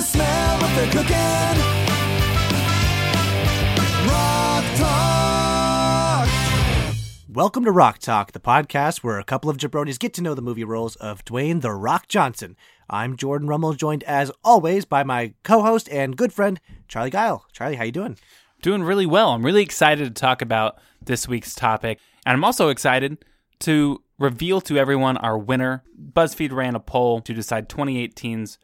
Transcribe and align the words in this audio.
the 0.00 0.06
smell 0.06 0.60
what 0.60 0.74
they're 0.76 0.90
cooking. 0.90 1.60
Rock 4.08 4.64
Talk. 4.78 6.28
Welcome 7.28 7.66
to 7.66 7.70
Rock 7.70 7.98
Talk, 7.98 8.32
the 8.32 8.40
podcast 8.40 9.04
where 9.04 9.18
a 9.18 9.24
couple 9.24 9.50
of 9.50 9.58
jabronis 9.58 9.98
get 9.98 10.14
to 10.14 10.22
know 10.22 10.34
the 10.34 10.40
movie 10.40 10.64
roles 10.64 10.96
of 10.96 11.22
Dwayne 11.26 11.60
The 11.60 11.72
Rock 11.72 12.08
Johnson. 12.08 12.56
I'm 12.88 13.18
Jordan 13.18 13.46
Rummel, 13.46 13.74
joined 13.74 14.02
as 14.04 14.32
always 14.42 14.86
by 14.86 15.04
my 15.04 15.34
co-host 15.42 15.86
and 15.90 16.16
good 16.16 16.32
friend 16.32 16.60
Charlie 16.88 17.10
Guile. 17.10 17.44
Charlie, 17.52 17.76
how 17.76 17.84
you 17.84 17.92
doing? 17.92 18.16
Doing 18.62 18.82
really 18.82 19.06
well. 19.06 19.32
I'm 19.32 19.44
really 19.44 19.62
excited 19.62 20.04
to 20.06 20.18
talk 20.18 20.40
about 20.40 20.78
this 21.04 21.28
week's 21.28 21.54
topic. 21.54 21.98
And 22.24 22.32
I'm 22.32 22.44
also 22.44 22.70
excited 22.70 23.22
to 23.60 24.02
reveal 24.18 24.62
to 24.62 24.78
everyone 24.78 25.18
our 25.18 25.36
winner. 25.36 25.84
BuzzFeed 26.00 26.52
ran 26.52 26.74
a 26.74 26.80
poll 26.80 27.20
to 27.20 27.34
decide 27.34 27.68
2018's 27.68 28.56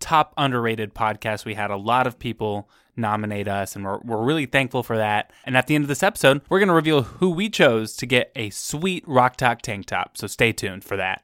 top 0.00 0.34
underrated 0.36 0.94
podcast. 0.94 1.44
We 1.44 1.54
had 1.54 1.70
a 1.70 1.76
lot 1.76 2.06
of 2.06 2.18
people 2.18 2.68
nominate 2.96 3.48
us, 3.48 3.76
and 3.76 3.84
we're, 3.84 3.98
we're 3.98 4.24
really 4.24 4.46
thankful 4.46 4.82
for 4.82 4.96
that. 4.96 5.32
And 5.44 5.56
at 5.56 5.66
the 5.66 5.74
end 5.74 5.84
of 5.84 5.88
this 5.88 6.02
episode, 6.02 6.42
we're 6.48 6.58
going 6.58 6.68
to 6.68 6.74
reveal 6.74 7.02
who 7.02 7.30
we 7.30 7.48
chose 7.48 7.94
to 7.96 8.06
get 8.06 8.32
a 8.34 8.50
sweet 8.50 9.06
Rock 9.06 9.36
Talk 9.36 9.62
tank 9.62 9.86
top. 9.86 10.16
So 10.18 10.26
stay 10.26 10.52
tuned 10.52 10.84
for 10.84 10.96
that. 10.96 11.22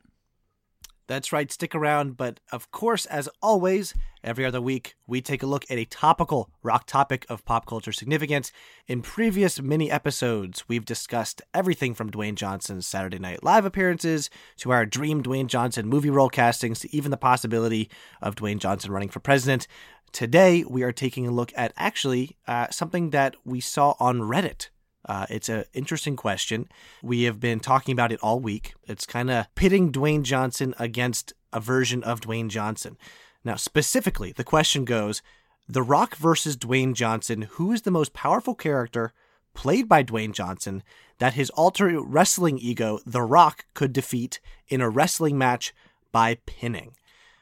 That's 1.06 1.32
right, 1.32 1.52
stick 1.52 1.74
around. 1.74 2.16
But 2.16 2.40
of 2.50 2.70
course, 2.70 3.04
as 3.06 3.28
always, 3.42 3.94
every 4.22 4.44
other 4.44 4.60
week, 4.60 4.94
we 5.06 5.20
take 5.20 5.42
a 5.42 5.46
look 5.46 5.64
at 5.70 5.76
a 5.76 5.84
topical 5.84 6.48
rock 6.62 6.86
topic 6.86 7.26
of 7.28 7.44
pop 7.44 7.66
culture 7.66 7.92
significance. 7.92 8.50
In 8.86 9.02
previous 9.02 9.60
mini 9.60 9.90
episodes, 9.90 10.64
we've 10.66 10.84
discussed 10.84 11.42
everything 11.52 11.92
from 11.92 12.10
Dwayne 12.10 12.36
Johnson's 12.36 12.86
Saturday 12.86 13.18
Night 13.18 13.44
Live 13.44 13.66
appearances 13.66 14.30
to 14.58 14.72
our 14.72 14.86
dream 14.86 15.22
Dwayne 15.22 15.46
Johnson 15.46 15.86
movie 15.86 16.10
role 16.10 16.30
castings 16.30 16.80
to 16.80 16.96
even 16.96 17.10
the 17.10 17.16
possibility 17.18 17.90
of 18.22 18.34
Dwayne 18.34 18.58
Johnson 18.58 18.90
running 18.90 19.10
for 19.10 19.20
president. 19.20 19.66
Today, 20.12 20.64
we 20.64 20.84
are 20.84 20.92
taking 20.92 21.26
a 21.26 21.32
look 21.32 21.52
at 21.56 21.72
actually 21.76 22.36
uh, 22.46 22.68
something 22.70 23.10
that 23.10 23.36
we 23.44 23.60
saw 23.60 23.94
on 23.98 24.20
Reddit. 24.20 24.68
Uh, 25.06 25.26
it's 25.28 25.48
an 25.48 25.64
interesting 25.74 26.16
question. 26.16 26.68
We 27.02 27.24
have 27.24 27.40
been 27.40 27.60
talking 27.60 27.92
about 27.92 28.12
it 28.12 28.20
all 28.22 28.40
week. 28.40 28.74
It's 28.84 29.06
kind 29.06 29.30
of 29.30 29.54
pitting 29.54 29.92
Dwayne 29.92 30.22
Johnson 30.22 30.74
against 30.78 31.32
a 31.52 31.60
version 31.60 32.02
of 32.02 32.20
Dwayne 32.20 32.48
Johnson. 32.48 32.96
Now, 33.44 33.56
specifically, 33.56 34.32
the 34.32 34.44
question 34.44 34.84
goes 34.84 35.22
The 35.68 35.82
Rock 35.82 36.16
versus 36.16 36.56
Dwayne 36.56 36.94
Johnson, 36.94 37.42
who 37.42 37.72
is 37.72 37.82
the 37.82 37.90
most 37.90 38.14
powerful 38.14 38.54
character 38.54 39.12
played 39.52 39.88
by 39.88 40.02
Dwayne 40.02 40.32
Johnson 40.32 40.82
that 41.18 41.34
his 41.34 41.50
alter 41.50 42.00
wrestling 42.02 42.58
ego, 42.58 42.98
The 43.06 43.22
Rock, 43.22 43.66
could 43.74 43.92
defeat 43.92 44.40
in 44.68 44.80
a 44.80 44.88
wrestling 44.90 45.38
match 45.38 45.74
by 46.12 46.38
pinning? 46.46 46.94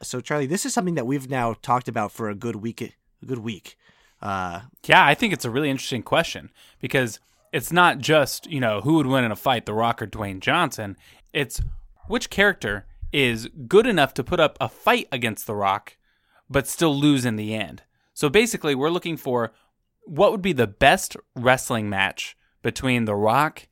So, 0.03 0.21
Charlie, 0.21 0.47
this 0.47 0.67
is 0.67 0.75
something 0.75 0.97
that 0.97 1.07
we've 1.07 1.31
now 1.31 1.55
talked 1.63 1.89
about 1.89 2.11
for 2.11 2.29
a 2.29 2.35
good 2.35 2.57
week. 2.57 2.81
A 2.83 3.27
good 3.27 3.39
week. 3.39 3.79
Uh, 4.21 4.63
Yeah, 4.85 5.05
I 5.05 5.15
think 5.15 5.33
it's 5.33 5.45
a 5.45 5.51
really 5.51 5.71
interesting 5.71 6.03
question 6.03 6.51
because 6.81 7.21
it's 7.53 7.71
not 7.71 7.99
just, 7.99 8.47
you 8.51 8.61
know, 8.61 8.81
who 8.81 8.95
would 8.95 9.07
win 9.07 9.25
in 9.25 9.31
a 9.31 9.37
fight, 9.37 9.67
The 9.67 9.75
Rock 9.75 10.01
or 10.01 10.07
Dwayne 10.07 10.41
Johnson. 10.41 10.97
It's 11.33 11.61
which 12.09 12.31
character 12.31 12.87
is 13.13 13.49
good 13.69 13.87
enough 13.87 14.15
to 14.15 14.25
put 14.25 14.41
up 14.41 14.57
a 14.61 14.69
fight 14.69 15.07
against 15.13 15.47
The 15.47 15.55
Rock, 15.55 15.97
but 16.49 16.67
still 16.67 16.95
lose 16.95 17.25
in 17.25 17.37
the 17.37 17.55
end. 17.55 17.83
So 18.15 18.29
basically, 18.29 18.75
we're 18.75 18.91
looking 18.91 19.17
for 19.17 19.53
what 20.05 20.33
would 20.33 20.43
be 20.43 20.53
the 20.53 20.67
best 20.67 21.17
wrestling 21.37 21.89
match 21.91 22.37
between 22.63 23.05
The 23.05 23.15
Rock 23.15 23.69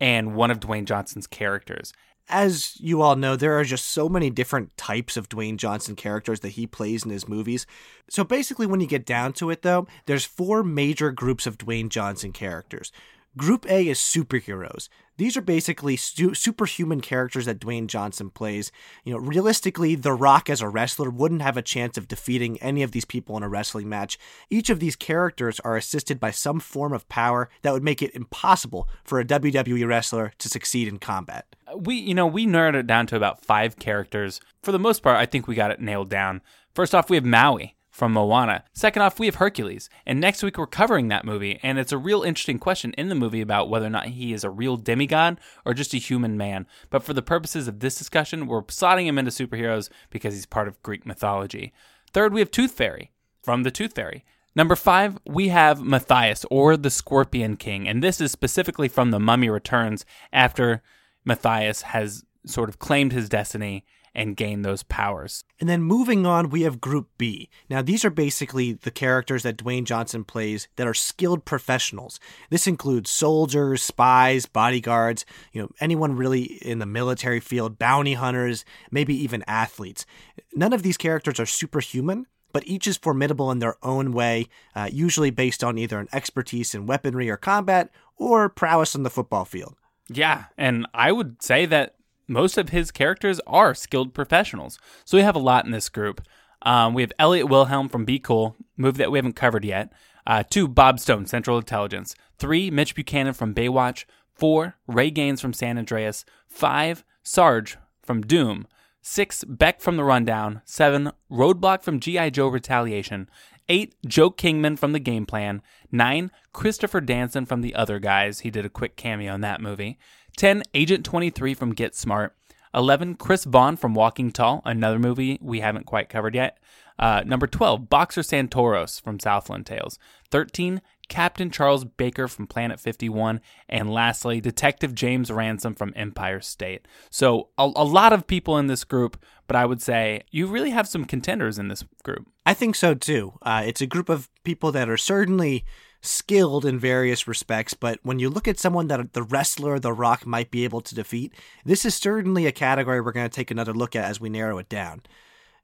and 0.00 0.34
one 0.34 0.50
of 0.50 0.60
Dwayne 0.60 0.84
Johnson's 0.84 1.26
characters. 1.26 1.92
as 2.28 2.78
you 2.80 3.02
all 3.02 3.16
know, 3.16 3.36
there 3.36 3.58
are 3.58 3.64
just 3.64 3.86
so 3.86 4.08
many 4.08 4.30
different 4.30 4.76
types 4.76 5.16
of 5.16 5.28
Dwayne 5.28 5.56
Johnson 5.56 5.94
characters 5.94 6.40
that 6.40 6.50
he 6.50 6.66
plays 6.66 7.04
in 7.04 7.10
his 7.10 7.28
movies. 7.28 7.66
So 8.10 8.24
basically, 8.24 8.66
when 8.66 8.80
you 8.80 8.86
get 8.86 9.06
down 9.06 9.32
to 9.34 9.50
it, 9.50 9.62
though, 9.62 9.86
there's 10.06 10.24
four 10.24 10.62
major 10.64 11.12
groups 11.12 11.46
of 11.46 11.58
Dwayne 11.58 11.88
Johnson 11.88 12.32
characters. 12.32 12.90
Group 13.36 13.66
A 13.70 13.88
is 13.88 13.98
superheroes. 13.98 14.88
These 15.18 15.36
are 15.36 15.42
basically 15.42 15.96
su- 15.96 16.34
superhuman 16.34 17.00
characters 17.02 17.44
that 17.46 17.58
Dwayne 17.58 17.86
Johnson 17.86 18.30
plays. 18.30 18.72
You 19.04 19.12
know, 19.12 19.18
realistically, 19.18 19.94
The 19.94 20.12
Rock 20.12 20.48
as 20.48 20.62
a 20.62 20.68
wrestler 20.68 21.10
wouldn't 21.10 21.42
have 21.42 21.56
a 21.56 21.62
chance 21.62 21.98
of 21.98 22.08
defeating 22.08 22.58
any 22.62 22.82
of 22.82 22.92
these 22.92 23.04
people 23.04 23.36
in 23.36 23.42
a 23.42 23.48
wrestling 23.48 23.88
match. 23.90 24.18
Each 24.48 24.70
of 24.70 24.80
these 24.80 24.96
characters 24.96 25.60
are 25.60 25.76
assisted 25.76 26.18
by 26.18 26.30
some 26.30 26.60
form 26.60 26.92
of 26.94 27.08
power 27.10 27.50
that 27.62 27.72
would 27.72 27.82
make 27.84 28.00
it 28.02 28.14
impossible 28.14 28.88
for 29.04 29.20
a 29.20 29.24
WWE 29.24 29.86
wrestler 29.86 30.32
to 30.38 30.48
succeed 30.48 30.88
in 30.88 30.98
combat. 30.98 31.44
we 31.76 31.94
you 31.96 32.14
know 32.14 32.26
we 32.26 32.46
narrowed 32.46 32.74
it 32.74 32.86
down 32.86 33.06
to 33.06 33.16
about 33.16 33.44
five 33.44 33.76
characters 33.78 34.40
for 34.62 34.72
the 34.72 34.78
most 34.78 35.02
part 35.02 35.16
i 35.18 35.26
think 35.26 35.46
we 35.46 35.54
got 35.54 35.70
it 35.70 35.80
nailed 35.80 36.08
down 36.08 36.40
first 36.74 36.94
off 36.94 37.10
we 37.10 37.16
have 37.16 37.24
maui 37.24 37.74
from 37.96 38.12
moana. 38.12 38.62
Second 38.74 39.00
off 39.00 39.18
we 39.18 39.24
have 39.24 39.36
hercules 39.36 39.88
and 40.04 40.20
next 40.20 40.42
week 40.42 40.58
we're 40.58 40.66
covering 40.66 41.08
that 41.08 41.24
movie 41.24 41.58
and 41.62 41.78
it's 41.78 41.92
a 41.92 41.98
real 41.98 42.22
interesting 42.22 42.58
question 42.58 42.92
in 42.98 43.08
the 43.08 43.14
movie 43.14 43.40
about 43.40 43.70
whether 43.70 43.86
or 43.86 43.90
not 43.90 44.08
he 44.08 44.34
is 44.34 44.44
a 44.44 44.50
real 44.50 44.76
demigod 44.76 45.40
or 45.64 45.72
just 45.72 45.94
a 45.94 45.96
human 45.96 46.36
man. 46.36 46.66
But 46.90 47.02
for 47.02 47.14
the 47.14 47.22
purposes 47.22 47.68
of 47.68 47.80
this 47.80 47.96
discussion 47.96 48.46
we're 48.46 48.62
slotting 48.64 49.06
him 49.06 49.16
into 49.18 49.30
superheroes 49.30 49.88
because 50.10 50.34
he's 50.34 50.44
part 50.44 50.68
of 50.68 50.82
greek 50.82 51.06
mythology. 51.06 51.72
Third 52.12 52.34
we 52.34 52.40
have 52.40 52.50
tooth 52.50 52.72
fairy 52.72 53.12
from 53.42 53.62
the 53.62 53.70
tooth 53.70 53.94
fairy. 53.94 54.26
Number 54.54 54.76
five, 54.76 55.18
we 55.26 55.48
have 55.48 55.80
Mathayus, 55.80 56.46
or 56.50 56.78
the 56.78 56.88
Scorpion 56.88 57.56
King, 57.58 57.86
and 57.86 58.02
this 58.02 58.22
is 58.22 58.32
specifically 58.32 58.88
from 58.88 59.10
The 59.10 59.20
Mummy 59.20 59.50
Returns 59.50 60.06
after 60.32 60.82
Mathayus 61.28 61.82
has 61.82 62.24
sort 62.46 62.70
of 62.70 62.78
claimed 62.78 63.12
his 63.12 63.28
destiny 63.28 63.84
and 64.16 64.34
gain 64.34 64.62
those 64.62 64.82
powers. 64.82 65.44
And 65.60 65.68
then 65.68 65.82
moving 65.82 66.24
on, 66.24 66.48
we 66.48 66.62
have 66.62 66.80
Group 66.80 67.10
B. 67.18 67.50
Now, 67.68 67.82
these 67.82 68.02
are 68.02 68.10
basically 68.10 68.72
the 68.72 68.90
characters 68.90 69.42
that 69.42 69.58
Dwayne 69.58 69.84
Johnson 69.84 70.24
plays 70.24 70.68
that 70.76 70.86
are 70.86 70.94
skilled 70.94 71.44
professionals. 71.44 72.18
This 72.48 72.66
includes 72.66 73.10
soldiers, 73.10 73.82
spies, 73.82 74.46
bodyguards, 74.46 75.26
you 75.52 75.60
know, 75.60 75.68
anyone 75.80 76.16
really 76.16 76.44
in 76.44 76.78
the 76.78 76.86
military 76.86 77.40
field, 77.40 77.78
bounty 77.78 78.14
hunters, 78.14 78.64
maybe 78.90 79.14
even 79.14 79.44
athletes. 79.46 80.06
None 80.54 80.72
of 80.72 80.82
these 80.82 80.96
characters 80.96 81.38
are 81.38 81.46
superhuman, 81.46 82.26
but 82.52 82.66
each 82.66 82.86
is 82.86 82.96
formidable 82.96 83.50
in 83.50 83.58
their 83.58 83.76
own 83.84 84.12
way, 84.12 84.46
uh, 84.74 84.88
usually 84.90 85.30
based 85.30 85.62
on 85.62 85.76
either 85.76 86.00
an 86.00 86.08
expertise 86.10 86.74
in 86.74 86.86
weaponry 86.86 87.28
or 87.28 87.36
combat 87.36 87.90
or 88.16 88.48
prowess 88.48 88.96
on 88.96 89.02
the 89.02 89.10
football 89.10 89.44
field. 89.44 89.76
Yeah, 90.08 90.44
and 90.56 90.86
I 90.94 91.12
would 91.12 91.42
say 91.42 91.66
that 91.66 91.96
most 92.28 92.58
of 92.58 92.70
his 92.70 92.90
characters 92.90 93.40
are 93.46 93.74
skilled 93.74 94.14
professionals. 94.14 94.78
So 95.04 95.16
we 95.16 95.22
have 95.22 95.36
a 95.36 95.40
lot 95.40 95.64
in 95.64 95.70
this 95.70 95.88
group. 95.88 96.20
Um, 96.62 96.94
we 96.94 97.02
have 97.02 97.12
Elliot 97.18 97.48
Wilhelm 97.48 97.88
from 97.88 98.04
Be 98.04 98.18
Cool, 98.18 98.56
movie 98.76 98.98
that 98.98 99.10
we 99.10 99.18
haven't 99.18 99.36
covered 99.36 99.64
yet. 99.64 99.92
Uh, 100.26 100.42
two, 100.42 100.66
Bob 100.66 100.98
Stone, 100.98 101.26
Central 101.26 101.58
Intelligence. 101.58 102.14
Three, 102.38 102.70
Mitch 102.70 102.94
Buchanan 102.94 103.34
from 103.34 103.54
Baywatch. 103.54 104.04
Four, 104.34 104.76
Ray 104.86 105.10
Gaines 105.10 105.40
from 105.40 105.52
San 105.52 105.78
Andreas. 105.78 106.24
Five, 106.48 107.04
Sarge 107.22 107.78
from 108.02 108.22
Doom. 108.22 108.66
Six, 109.00 109.44
Beck 109.44 109.80
from 109.80 109.96
The 109.96 110.04
Rundown. 110.04 110.62
Seven, 110.64 111.12
Roadblock 111.30 111.82
from 111.82 112.00
G.I. 112.00 112.30
Joe 112.30 112.48
Retaliation. 112.48 113.30
Eight, 113.68 113.94
Joe 114.06 114.30
Kingman 114.30 114.76
from 114.76 114.92
The 114.92 114.98
Game 114.98 115.26
Plan. 115.26 115.62
Nine, 115.92 116.30
Christopher 116.52 117.00
Danson 117.00 117.46
from 117.46 117.60
The 117.60 117.74
Other 117.74 117.98
Guys. 117.98 118.40
He 118.40 118.50
did 118.50 118.66
a 118.66 118.70
quick 118.70 118.96
cameo 118.96 119.34
in 119.34 119.40
that 119.42 119.60
movie. 119.60 119.98
10, 120.36 120.64
Agent 120.74 121.02
23 121.02 121.54
from 121.54 121.72
Get 121.72 121.94
Smart. 121.94 122.36
11, 122.74 123.14
Chris 123.14 123.44
Vaughn 123.44 123.74
from 123.74 123.94
Walking 123.94 124.30
Tall, 124.30 124.60
another 124.66 124.98
movie 124.98 125.38
we 125.40 125.60
haven't 125.60 125.86
quite 125.86 126.10
covered 126.10 126.34
yet. 126.34 126.58
Uh, 126.98 127.22
number 127.26 127.46
12, 127.46 127.88
Boxer 127.88 128.22
Santaros 128.22 129.00
from 129.00 129.20
Southland 129.20 129.66
Tales. 129.66 129.98
13, 130.30 130.80
Captain 131.08 131.50
Charles 131.50 131.84
Baker 131.84 132.26
from 132.28 132.46
Planet 132.46 132.80
51. 132.80 133.40
And 133.68 133.92
lastly, 133.92 134.40
Detective 134.40 134.94
James 134.94 135.30
Ransom 135.30 135.74
from 135.74 135.92
Empire 135.94 136.40
State. 136.40 136.86
So, 137.10 137.48
a, 137.58 137.64
a 137.76 137.84
lot 137.84 138.12
of 138.12 138.26
people 138.26 138.58
in 138.58 138.66
this 138.66 138.84
group, 138.84 139.22
but 139.46 139.56
I 139.56 139.66
would 139.66 139.82
say 139.82 140.22
you 140.30 140.46
really 140.46 140.70
have 140.70 140.88
some 140.88 141.04
contenders 141.04 141.58
in 141.58 141.68
this 141.68 141.84
group. 142.02 142.28
I 142.44 142.54
think 142.54 142.74
so 142.74 142.94
too. 142.94 143.34
Uh, 143.42 143.62
it's 143.66 143.80
a 143.80 143.86
group 143.86 144.08
of 144.08 144.28
people 144.44 144.72
that 144.72 144.88
are 144.88 144.96
certainly 144.96 145.64
skilled 146.00 146.64
in 146.64 146.78
various 146.78 147.26
respects, 147.26 147.74
but 147.74 147.98
when 148.02 148.18
you 148.18 148.30
look 148.30 148.46
at 148.46 148.58
someone 148.58 148.86
that 148.88 149.12
the 149.12 149.22
wrestler 149.22 149.78
The 149.78 149.92
Rock 149.92 150.24
might 150.24 150.50
be 150.50 150.64
able 150.64 150.80
to 150.82 150.94
defeat, 150.94 151.32
this 151.64 151.84
is 151.84 151.94
certainly 151.94 152.46
a 152.46 152.52
category 152.52 153.00
we're 153.00 153.12
going 153.12 153.28
to 153.28 153.34
take 153.34 153.50
another 153.50 153.74
look 153.74 153.96
at 153.96 154.04
as 154.04 154.20
we 154.20 154.28
narrow 154.28 154.58
it 154.58 154.68
down. 154.68 155.02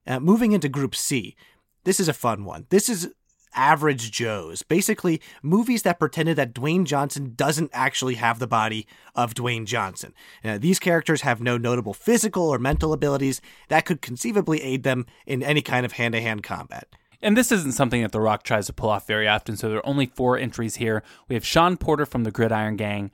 Uh, 0.06 0.20
moving 0.20 0.52
into 0.52 0.68
Group 0.68 0.94
C, 0.94 1.36
this 1.84 2.00
is 2.00 2.08
a 2.08 2.12
fun 2.12 2.44
one. 2.44 2.66
This 2.70 2.88
is 2.88 3.12
average 3.54 4.10
Joes. 4.10 4.62
Basically, 4.62 5.20
movies 5.42 5.82
that 5.82 5.98
pretended 5.98 6.36
that 6.36 6.54
Dwayne 6.54 6.84
Johnson 6.84 7.34
doesn't 7.36 7.70
actually 7.72 8.14
have 8.14 8.38
the 8.38 8.46
body 8.46 8.86
of 9.14 9.34
Dwayne 9.34 9.66
Johnson. 9.66 10.14
Uh, 10.44 10.58
these 10.58 10.78
characters 10.78 11.22
have 11.22 11.40
no 11.40 11.58
notable 11.58 11.94
physical 11.94 12.48
or 12.48 12.58
mental 12.58 12.92
abilities 12.92 13.40
that 13.68 13.84
could 13.84 14.00
conceivably 14.00 14.62
aid 14.62 14.82
them 14.82 15.06
in 15.26 15.42
any 15.42 15.62
kind 15.62 15.84
of 15.84 15.92
hand 15.92 16.14
to 16.14 16.20
hand 16.20 16.42
combat. 16.42 16.88
And 17.20 17.36
this 17.36 17.52
isn't 17.52 17.72
something 17.72 18.02
that 18.02 18.10
The 18.10 18.20
Rock 18.20 18.42
tries 18.42 18.66
to 18.66 18.72
pull 18.72 18.90
off 18.90 19.06
very 19.06 19.28
often, 19.28 19.56
so 19.56 19.68
there 19.68 19.78
are 19.78 19.86
only 19.86 20.06
four 20.06 20.36
entries 20.36 20.76
here. 20.76 21.04
We 21.28 21.34
have 21.34 21.46
Sean 21.46 21.76
Porter 21.76 22.04
from 22.04 22.24
the 22.24 22.32
Gridiron 22.32 22.76
Gang, 22.76 23.12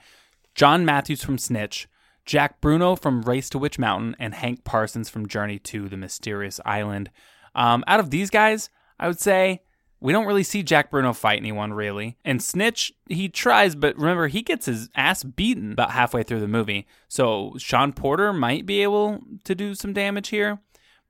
John 0.55 0.85
Matthews 0.85 1.23
from 1.23 1.37
Snitch, 1.37 1.89
Jack 2.29 2.61
Bruno 2.61 2.95
from 2.95 3.23
Race 3.23 3.49
to 3.49 3.59
Witch 3.59 3.79
Mountain, 3.79 4.15
and 4.19 4.35
Hank 4.35 4.63
Parsons 4.63 5.09
from 5.09 5.27
Journey 5.27 5.59
to 5.61 5.89
the 5.89 5.97
Mysterious 5.97 6.61
Island. 6.63 7.11
Um, 7.55 7.83
out 7.87 8.01
of 8.01 8.11
these 8.11 8.29
guys, 8.29 8.69
I 9.01 9.09
would 9.09 9.19
say 9.19 9.63
we 9.99 10.13
don't 10.13 10.27
really 10.27 10.43
see 10.43 10.63
Jack 10.63 10.91
Bruno 10.91 11.15
fight 11.15 11.39
anyone 11.39 11.73
really. 11.73 12.19
And 12.27 12.43
Snitch, 12.43 12.93
he 13.09 13.31
tries, 13.31 13.75
but 13.75 13.97
remember, 13.97 14.29
he 14.29 14.43
gets 14.43 14.67
his 14.67 14.91
ass 14.95 15.25
beaten 15.25 15.73
about 15.73 15.93
halfway 15.93 16.23
through 16.23 16.41
the 16.41 16.49
movie. 16.49 16.87
So 17.09 17.55
Sean 17.57 17.95
Porter 17.95 18.35
might 18.35 18.67
be 18.67 18.83
able 18.83 19.21
to 19.45 19.55
do 19.55 19.75
some 19.75 19.95
damage 19.95 20.29
here. 20.29 20.61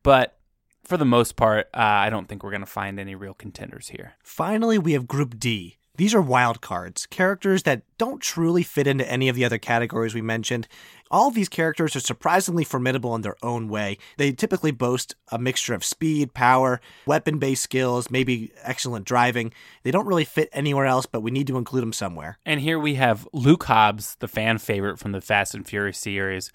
But 0.05 0.39
for 0.85 0.97
the 0.97 1.05
most 1.05 1.35
part, 1.35 1.67
uh, 1.75 1.81
I 1.81 2.11
don't 2.11 2.29
think 2.29 2.45
we're 2.45 2.53
going 2.53 2.61
to 2.61 2.67
find 2.67 3.01
any 3.01 3.17
real 3.17 3.35
contenders 3.35 3.89
here. 3.89 4.15
Finally, 4.23 4.79
we 4.79 4.93
have 4.93 5.09
Group 5.09 5.37
D. 5.41 5.78
These 5.99 6.15
are 6.15 6.23
wild 6.23 6.61
cards, 6.61 7.07
characters 7.07 7.65
that 7.65 7.83
don't 7.99 8.23
truly 8.23 8.63
fit 8.63 8.87
into 8.87 9.11
any 9.11 9.29
of 9.29 9.35
the 9.35 9.45
other 9.45 9.59
categories 9.59 10.15
we 10.15 10.23
mentioned. 10.23 10.69
All 11.11 11.27
of 11.27 11.35
these 11.35 11.49
characters 11.49 11.97
are 11.97 12.01
surprisingly 12.01 12.63
formidable 12.63 13.17
in 13.17 13.23
their 13.23 13.35
own 13.43 13.69
way. 13.69 13.99
They 14.17 14.31
typically 14.31 14.71
boast 14.71 15.17
a 15.33 15.41
mixture 15.41 15.75
of 15.75 15.85
speed, 15.85 16.35
power, 16.35 16.81
weapon 17.05 17.41
based 17.41 17.65
skills, 17.65 18.13
maybe 18.13 18.53
excellent 18.63 19.07
driving. 19.07 19.53
They 19.83 19.91
don't 19.91 20.07
really 20.07 20.25
fit 20.25 20.49
anywhere 20.53 20.87
else, 20.87 21.07
but 21.07 21.23
we 21.23 21.33
need 21.33 21.49
to 21.49 21.59
include 21.59 21.83
them 21.83 21.93
somewhere. 21.93 22.39
And 22.47 22.61
here 22.61 22.79
we 22.79 22.95
have 22.95 23.27
Luke 23.33 23.65
Hobbs, 23.65 24.17
the 24.21 24.29
fan 24.29 24.59
favorite 24.59 25.01
from 25.01 25.11
the 25.11 25.21
Fast 25.21 25.53
and 25.53 25.67
Furious 25.67 25.99
series, 25.99 26.53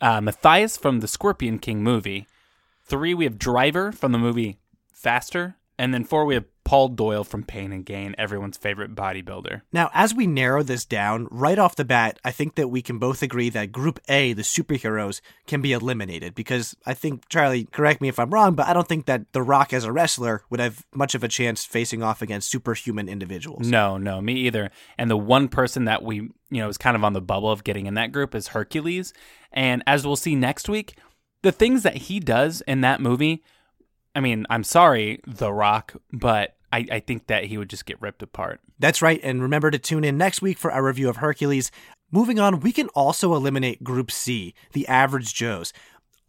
uh, 0.00 0.20
Mathayus 0.20 0.78
from 0.78 1.00
the 1.00 1.08
Scorpion 1.08 1.58
King 1.58 1.82
movie. 1.82 2.28
Three, 2.84 3.12
we 3.12 3.24
have 3.24 3.40
Driver 3.40 3.90
from 3.90 4.12
the 4.12 4.18
movie 4.18 4.60
Faster. 4.92 5.56
And 5.78 5.94
then 5.94 6.04
four, 6.04 6.24
we 6.24 6.34
have 6.34 6.44
Paul 6.68 6.88
Doyle 6.88 7.24
from 7.24 7.44
Pain 7.44 7.72
and 7.72 7.82
Gain, 7.82 8.14
everyone's 8.18 8.58
favorite 8.58 8.94
bodybuilder. 8.94 9.62
Now, 9.72 9.88
as 9.94 10.14
we 10.14 10.26
narrow 10.26 10.62
this 10.62 10.84
down, 10.84 11.26
right 11.30 11.58
off 11.58 11.76
the 11.76 11.84
bat, 11.86 12.20
I 12.26 12.30
think 12.30 12.56
that 12.56 12.68
we 12.68 12.82
can 12.82 12.98
both 12.98 13.22
agree 13.22 13.48
that 13.48 13.72
Group 13.72 13.98
A, 14.06 14.34
the 14.34 14.42
superheroes, 14.42 15.22
can 15.46 15.62
be 15.62 15.72
eliminated 15.72 16.34
because 16.34 16.76
I 16.84 16.92
think, 16.92 17.26
Charlie, 17.30 17.64
correct 17.72 18.02
me 18.02 18.08
if 18.08 18.18
I'm 18.18 18.28
wrong, 18.28 18.54
but 18.54 18.66
I 18.66 18.74
don't 18.74 18.86
think 18.86 19.06
that 19.06 19.32
The 19.32 19.40
Rock 19.40 19.72
as 19.72 19.84
a 19.84 19.92
wrestler 19.92 20.42
would 20.50 20.60
have 20.60 20.84
much 20.94 21.14
of 21.14 21.24
a 21.24 21.28
chance 21.28 21.64
facing 21.64 22.02
off 22.02 22.20
against 22.20 22.50
superhuman 22.50 23.08
individuals. 23.08 23.66
No, 23.66 23.96
no, 23.96 24.20
me 24.20 24.34
either. 24.34 24.70
And 24.98 25.10
the 25.10 25.16
one 25.16 25.48
person 25.48 25.86
that 25.86 26.02
we, 26.02 26.16
you 26.16 26.32
know, 26.50 26.68
is 26.68 26.76
kind 26.76 26.96
of 26.96 27.02
on 27.02 27.14
the 27.14 27.22
bubble 27.22 27.50
of 27.50 27.64
getting 27.64 27.86
in 27.86 27.94
that 27.94 28.12
group 28.12 28.34
is 28.34 28.48
Hercules. 28.48 29.14
And 29.52 29.82
as 29.86 30.06
we'll 30.06 30.16
see 30.16 30.34
next 30.34 30.68
week, 30.68 30.98
the 31.40 31.50
things 31.50 31.82
that 31.84 31.96
he 31.96 32.20
does 32.20 32.60
in 32.66 32.82
that 32.82 33.00
movie 33.00 33.42
I 34.14 34.20
mean, 34.20 34.46
I'm 34.50 34.64
sorry, 34.64 35.20
The 35.28 35.52
Rock, 35.52 35.94
but 36.12 36.57
I, 36.72 36.86
I 36.90 37.00
think 37.00 37.26
that 37.26 37.44
he 37.44 37.58
would 37.58 37.70
just 37.70 37.86
get 37.86 38.00
ripped 38.00 38.22
apart. 38.22 38.60
That's 38.78 39.02
right. 39.02 39.20
And 39.22 39.42
remember 39.42 39.70
to 39.70 39.78
tune 39.78 40.04
in 40.04 40.18
next 40.18 40.42
week 40.42 40.58
for 40.58 40.70
our 40.70 40.84
review 40.84 41.08
of 41.08 41.16
Hercules. 41.16 41.70
Moving 42.10 42.38
on, 42.38 42.60
we 42.60 42.72
can 42.72 42.88
also 42.88 43.34
eliminate 43.34 43.84
Group 43.84 44.10
C, 44.10 44.54
the 44.72 44.86
average 44.88 45.34
Joes. 45.34 45.72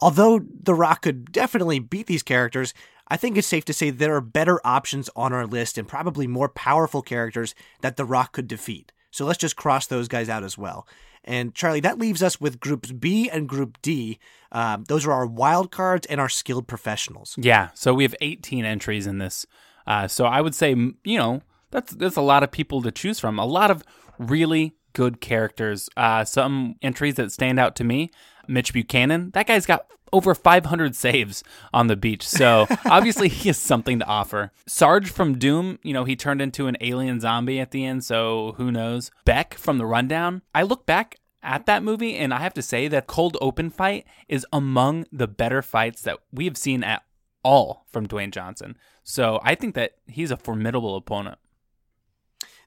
Although 0.01 0.39
The 0.39 0.73
Rock 0.73 1.01
could 1.01 1.31
definitely 1.31 1.79
beat 1.79 2.07
these 2.07 2.23
characters, 2.23 2.73
I 3.07 3.17
think 3.17 3.37
it's 3.37 3.47
safe 3.47 3.65
to 3.65 3.73
say 3.73 3.89
there 3.89 4.15
are 4.15 4.21
better 4.21 4.65
options 4.65 5.09
on 5.15 5.33
our 5.33 5.45
list 5.45 5.77
and 5.77 5.87
probably 5.87 6.27
more 6.27 6.49
powerful 6.49 7.01
characters 7.01 7.55
that 7.81 7.97
The 7.97 8.05
Rock 8.05 8.33
could 8.33 8.47
defeat. 8.47 8.91
So 9.11 9.25
let's 9.25 9.39
just 9.39 9.55
cross 9.55 9.87
those 9.87 10.07
guys 10.07 10.29
out 10.29 10.43
as 10.43 10.57
well. 10.57 10.87
And 11.23 11.53
Charlie, 11.53 11.81
that 11.81 11.99
leaves 11.99 12.23
us 12.23 12.39
with 12.39 12.59
groups 12.59 12.91
B 12.91 13.29
and 13.29 13.49
group 13.49 13.81
D. 13.81 14.19
Um, 14.51 14.85
those 14.87 15.05
are 15.05 15.11
our 15.11 15.25
wild 15.25 15.71
cards 15.71 16.07
and 16.07 16.21
our 16.21 16.29
skilled 16.29 16.67
professionals. 16.67 17.35
Yeah. 17.37 17.69
So 17.73 17.93
we 17.93 18.03
have 18.03 18.15
18 18.21 18.65
entries 18.65 19.05
in 19.05 19.17
this. 19.17 19.45
Uh, 19.89 20.07
so 20.07 20.25
I 20.25 20.39
would 20.39 20.55
say, 20.55 20.69
you 21.03 21.17
know, 21.17 21.41
that's 21.71 21.93
that's 21.93 22.15
a 22.15 22.21
lot 22.21 22.43
of 22.43 22.51
people 22.51 22.81
to 22.83 22.91
choose 22.91 23.19
from. 23.19 23.39
A 23.39 23.45
lot 23.45 23.71
of 23.71 23.83
really 24.19 24.75
good 24.93 25.19
characters. 25.19 25.89
Uh, 25.97 26.23
some 26.23 26.75
entries 26.81 27.15
that 27.15 27.31
stand 27.31 27.59
out 27.59 27.75
to 27.77 27.83
me: 27.83 28.11
Mitch 28.47 28.71
Buchanan. 28.71 29.31
That 29.31 29.47
guy's 29.47 29.65
got 29.65 29.87
over 30.11 30.33
500 30.33 30.95
saves 30.95 31.43
on 31.73 31.87
the 31.87 31.95
beach. 31.95 32.27
So 32.27 32.67
obviously 32.85 33.29
he 33.29 33.49
has 33.49 33.57
something 33.57 33.99
to 33.99 34.05
offer. 34.05 34.51
Sarge 34.67 35.11
from 35.11 35.37
Doom, 35.37 35.77
you 35.83 35.93
know, 35.93 36.03
he 36.03 36.15
turned 36.15 36.41
into 36.41 36.67
an 36.67 36.77
alien 36.81 37.19
zombie 37.19 37.59
at 37.59 37.69
the 37.71 37.85
end, 37.85 38.03
so 38.03 38.55
who 38.57 38.71
knows. 38.71 39.11
Beck 39.25 39.53
from 39.53 39.77
The 39.77 39.85
Rundown. 39.85 40.41
I 40.55 40.63
look 40.63 40.87
back 40.87 41.17
at 41.43 41.65
that 41.67 41.83
movie 41.83 42.15
and 42.15 42.33
I 42.33 42.39
have 42.39 42.53
to 42.55 42.61
say 42.61 42.87
that 42.87 43.05
Cold 43.07 43.37
Open 43.39 43.69
fight 43.69 44.05
is 44.27 44.45
among 44.51 45.05
the 45.11 45.27
better 45.27 45.61
fights 45.61 46.01
that 46.01 46.17
we 46.31 46.45
have 46.45 46.57
seen 46.57 46.83
at 46.83 47.03
all 47.43 47.85
from 47.91 48.07
Dwayne 48.07 48.31
Johnson. 48.31 48.77
So 49.03 49.39
I 49.43 49.55
think 49.55 49.75
that 49.75 49.93
he's 50.07 50.31
a 50.31 50.37
formidable 50.37 50.95
opponent. 50.95 51.37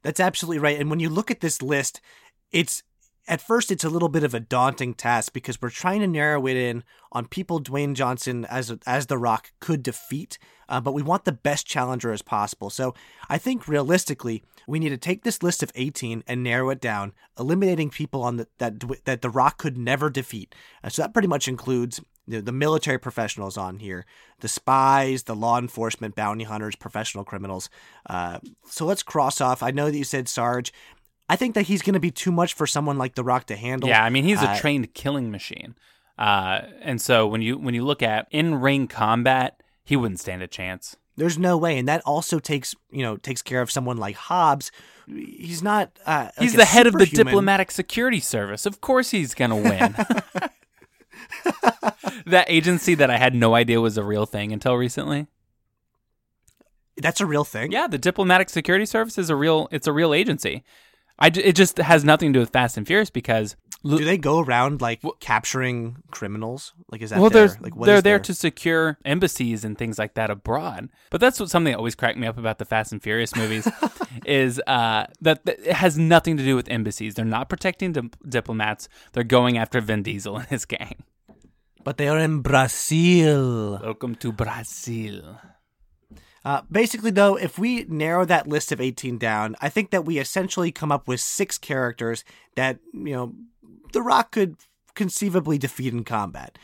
That's 0.03 0.21
absolutely 0.21 0.59
right. 0.59 0.81
And 0.81 0.91
when 0.91 1.01
you 1.01 1.09
look 1.09 1.31
at 1.31 1.41
this 1.41 1.63
list, 1.63 2.01
it's 2.51 2.83
at 3.29 3.41
first 3.41 3.71
it's 3.71 3.85
a 3.85 3.91
little 3.91 4.09
bit 4.09 4.25
of 4.25 4.35
a 4.35 4.41
daunting 4.41 4.95
task 4.95 5.33
because 5.33 5.61
we're 5.63 5.71
trying 5.71 6.01
to 6.01 6.07
narrow 6.07 6.47
it 6.47 6.57
in 6.57 6.83
on 7.13 7.27
people 7.27 7.61
Dwayne 7.61 7.95
Johnson 7.95 8.45
as 8.47 8.75
as 8.87 9.07
the 9.07 9.19
Rock 9.19 9.53
could 9.61 9.83
defeat, 9.83 10.39
uh, 10.69 10.81
but 10.81 10.93
we 10.93 11.03
want 11.03 11.25
the 11.25 11.33
best 11.33 11.67
challenger 11.67 12.11
as 12.13 12.23
possible. 12.23 12.71
So 12.71 12.95
I 13.29 13.39
think 13.39 13.69
realistically, 13.69 14.43
we 14.67 14.79
need 14.79 14.89
to 14.89 14.97
take 14.97 15.23
this 15.23 15.43
list 15.43 15.63
of 15.63 15.71
18 15.75 16.25
and 16.27 16.43
narrow 16.43 16.71
it 16.71 16.81
down, 16.81 17.13
eliminating 17.39 17.91
people 17.91 18.23
on 18.23 18.39
the, 18.39 18.49
that 18.59 18.83
that 19.05 19.23
the 19.23 19.31
Rock 19.31 19.59
could 19.59 19.79
never 19.79 20.11
defeat. 20.11 20.55
Uh, 20.83 20.89
so 20.89 21.03
that 21.03 21.13
pretty 21.13 21.29
much 21.29 21.47
includes 21.47 22.01
know, 22.27 22.41
the 22.41 22.53
military 22.53 22.99
professionals 22.99 23.57
on 23.57 23.79
here, 23.79 24.07
the 24.41 24.49
spies, 24.49 25.25
the 25.25 25.35
law 25.35 25.59
enforcement, 25.59 26.15
bounty 26.15 26.45
hunters, 26.45 26.77
professional 26.77 27.25
criminals. 27.25 27.69
Uh, 28.09 28.39
so 28.67 28.87
let's 28.87 29.03
cross 29.03 29.41
off. 29.41 29.63
I 29.63 29.71
know 29.71 29.91
that 29.91 29.97
you 29.97 30.05
said 30.05 30.29
Sarge. 30.29 30.73
I 31.29 31.37
think 31.37 31.55
that 31.55 31.63
he's 31.63 31.83
going 31.83 31.95
to 31.95 32.01
be 32.01 32.11
too 32.11 32.33
much 32.33 32.55
for 32.55 32.67
someone 32.67 32.99
like 32.99 33.15
The 33.15 33.25
Rock 33.25 33.47
to 33.47 33.57
handle. 33.57 33.89
Yeah, 33.89 34.05
I 34.05 34.11
mean 34.11 34.25
he's 34.25 34.43
a 34.43 34.51
Uh, 34.51 34.59
trained 34.59 34.93
killing 34.95 35.31
machine, 35.31 35.75
uh, 36.19 36.63
and 36.81 37.01
so 37.01 37.27
when 37.27 37.43
you 37.43 37.59
when 37.59 37.75
you 37.75 37.85
look 37.85 38.03
at 38.03 38.27
in 38.31 38.57
ring 38.57 38.87
combat, 38.87 39.63
he 39.85 39.97
wouldn't 39.97 40.21
stand 40.21 40.43
a 40.43 40.47
chance. 40.47 40.97
There's 41.17 41.39
no 41.39 41.57
way, 41.57 41.79
and 41.79 41.89
that 41.89 42.03
also 42.05 42.39
takes 42.39 42.75
you 42.91 43.03
know 43.03 43.17
takes 43.17 43.43
care 43.43 43.63
of 43.63 43.71
someone 43.71 43.97
like 43.97 44.17
Hobbs. 44.17 44.71
He's 45.07 45.63
not. 45.63 45.99
Uh, 46.07 46.25
like 46.25 46.35
He's 46.39 46.55
a 46.55 46.59
the 46.59 46.65
head 46.65 46.87
of 46.87 46.95
the 46.95 47.07
diplomatic 47.07 47.71
security 47.71 48.21
service. 48.21 48.67
Of 48.67 48.81
course, 48.81 49.11
he's 49.11 49.35
gonna 49.35 49.57
win. 49.57 49.95
that 52.27 52.47
agency 52.49 52.95
that 52.95 53.11
I 53.11 53.19
had 53.19 53.35
no 53.35 53.55
idea 53.55 53.81
was 53.81 53.97
a 53.97 54.05
real 54.05 54.27
thing 54.27 54.53
until 54.53 54.77
recently. 54.77 55.27
That's 56.97 57.21
a 57.21 57.27
real 57.27 57.45
thing. 57.45 57.73
Yeah, 57.73 57.87
the 57.87 57.99
diplomatic 57.99 58.51
security 58.51 58.87
service 58.87 59.17
is 59.19 59.31
a 59.31 59.37
real. 59.37 59.69
It's 59.71 59.87
a 59.87 59.93
real 59.93 60.13
agency. 60.13 60.63
I 61.19 61.29
it 61.29 61.55
just 61.55 61.79
has 61.79 62.05
nothing 62.05 62.33
to 62.33 62.39
do 62.39 62.41
with 62.41 62.51
Fast 62.51 62.77
and 62.77 62.87
Furious 62.87 63.11
because 63.11 63.57
Do 63.85 64.05
they 64.05 64.19
go 64.19 64.41
around 64.41 64.81
like 64.81 65.01
capturing 65.21 65.97
criminals? 66.11 66.73
Like 66.91 67.01
is 67.03 67.11
that 67.11 67.21
well, 67.21 67.31
their, 67.31 67.49
like 67.61 67.77
what 67.77 67.87
they're 67.87 68.01
there 68.01 68.17
their- 68.17 68.25
to 68.25 68.35
secure 68.35 68.99
embassies 69.05 69.65
and 69.65 69.77
things 69.79 69.99
like 69.99 70.15
that 70.15 70.31
abroad. 70.31 70.89
But 71.11 71.21
that's 71.21 71.39
what 71.39 71.49
something 71.51 71.73
that 71.73 71.79
always 71.79 71.95
cracked 71.95 72.19
me 72.19 72.27
up 72.27 72.39
about 72.39 72.59
the 72.59 72.65
Fast 72.65 72.93
and 72.93 73.03
Furious 73.03 73.37
movies 73.37 73.69
is 74.27 74.61
uh, 74.67 75.07
that, 75.21 75.45
that 75.45 75.61
it 75.61 75.75
has 75.75 75.97
nothing 75.99 76.37
to 76.37 76.45
do 76.45 76.57
with 76.57 76.69
embassies. 76.69 77.15
They're 77.15 77.25
not 77.25 77.49
protecting 77.49 77.93
dip- 77.93 78.17
diplomats. 78.29 78.89
They're 79.13 79.25
going 79.25 79.59
after 79.59 79.81
Vin 79.81 80.03
Diesel 80.03 80.39
and 80.39 80.49
his 80.49 80.65
gang. 80.65 81.05
But 81.85 81.97
they 81.97 82.09
are 82.09 82.19
in 82.19 82.41
Brazil. 82.41 83.81
Welcome 83.83 84.15
to 84.17 84.33
Brazil. 84.33 85.39
Uh, 86.45 86.63
basically, 86.71 87.11
though, 87.11 87.37
if 87.37 87.59
we 87.59 87.85
narrow 87.89 88.25
that 88.25 88.49
list 88.49 88.73
of 88.73 88.81
18 88.81 89.19
down, 89.19 89.55
I 89.61 89.69
think 89.69 89.91
that 89.91 90.05
we 90.05 90.19
essentially 90.19 90.73
come 90.73 90.91
up 90.91 91.07
with 91.07 91.21
six 91.21 91.57
characters 91.57 92.25
that, 92.57 92.79
you 92.93 93.13
know, 93.15 93.35
The 93.93 94.03
Rock 94.03 94.33
could 94.33 94.57
conceivably 94.95 95.59
defeat 95.59 95.93
in 95.93 96.05
combat. 96.05 96.59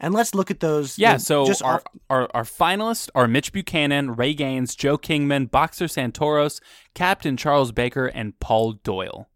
And 0.00 0.14
let's 0.14 0.34
look 0.34 0.50
at 0.50 0.60
those. 0.60 0.98
Yeah, 0.98 1.18
so 1.18 1.44
just 1.44 1.62
our, 1.62 1.74
off- 1.74 1.84
our 2.08 2.28
our 2.32 2.44
finalists 2.44 3.10
are 3.14 3.28
Mitch 3.28 3.52
Buchanan, 3.52 4.16
Ray 4.16 4.32
Gaines, 4.32 4.74
Joe 4.74 4.96
Kingman, 4.96 5.46
Boxer 5.46 5.84
Santaros, 5.84 6.60
Captain 6.94 7.36
Charles 7.36 7.70
Baker, 7.70 8.06
and 8.06 8.38
Paul 8.40 8.72
Doyle. 8.72 9.28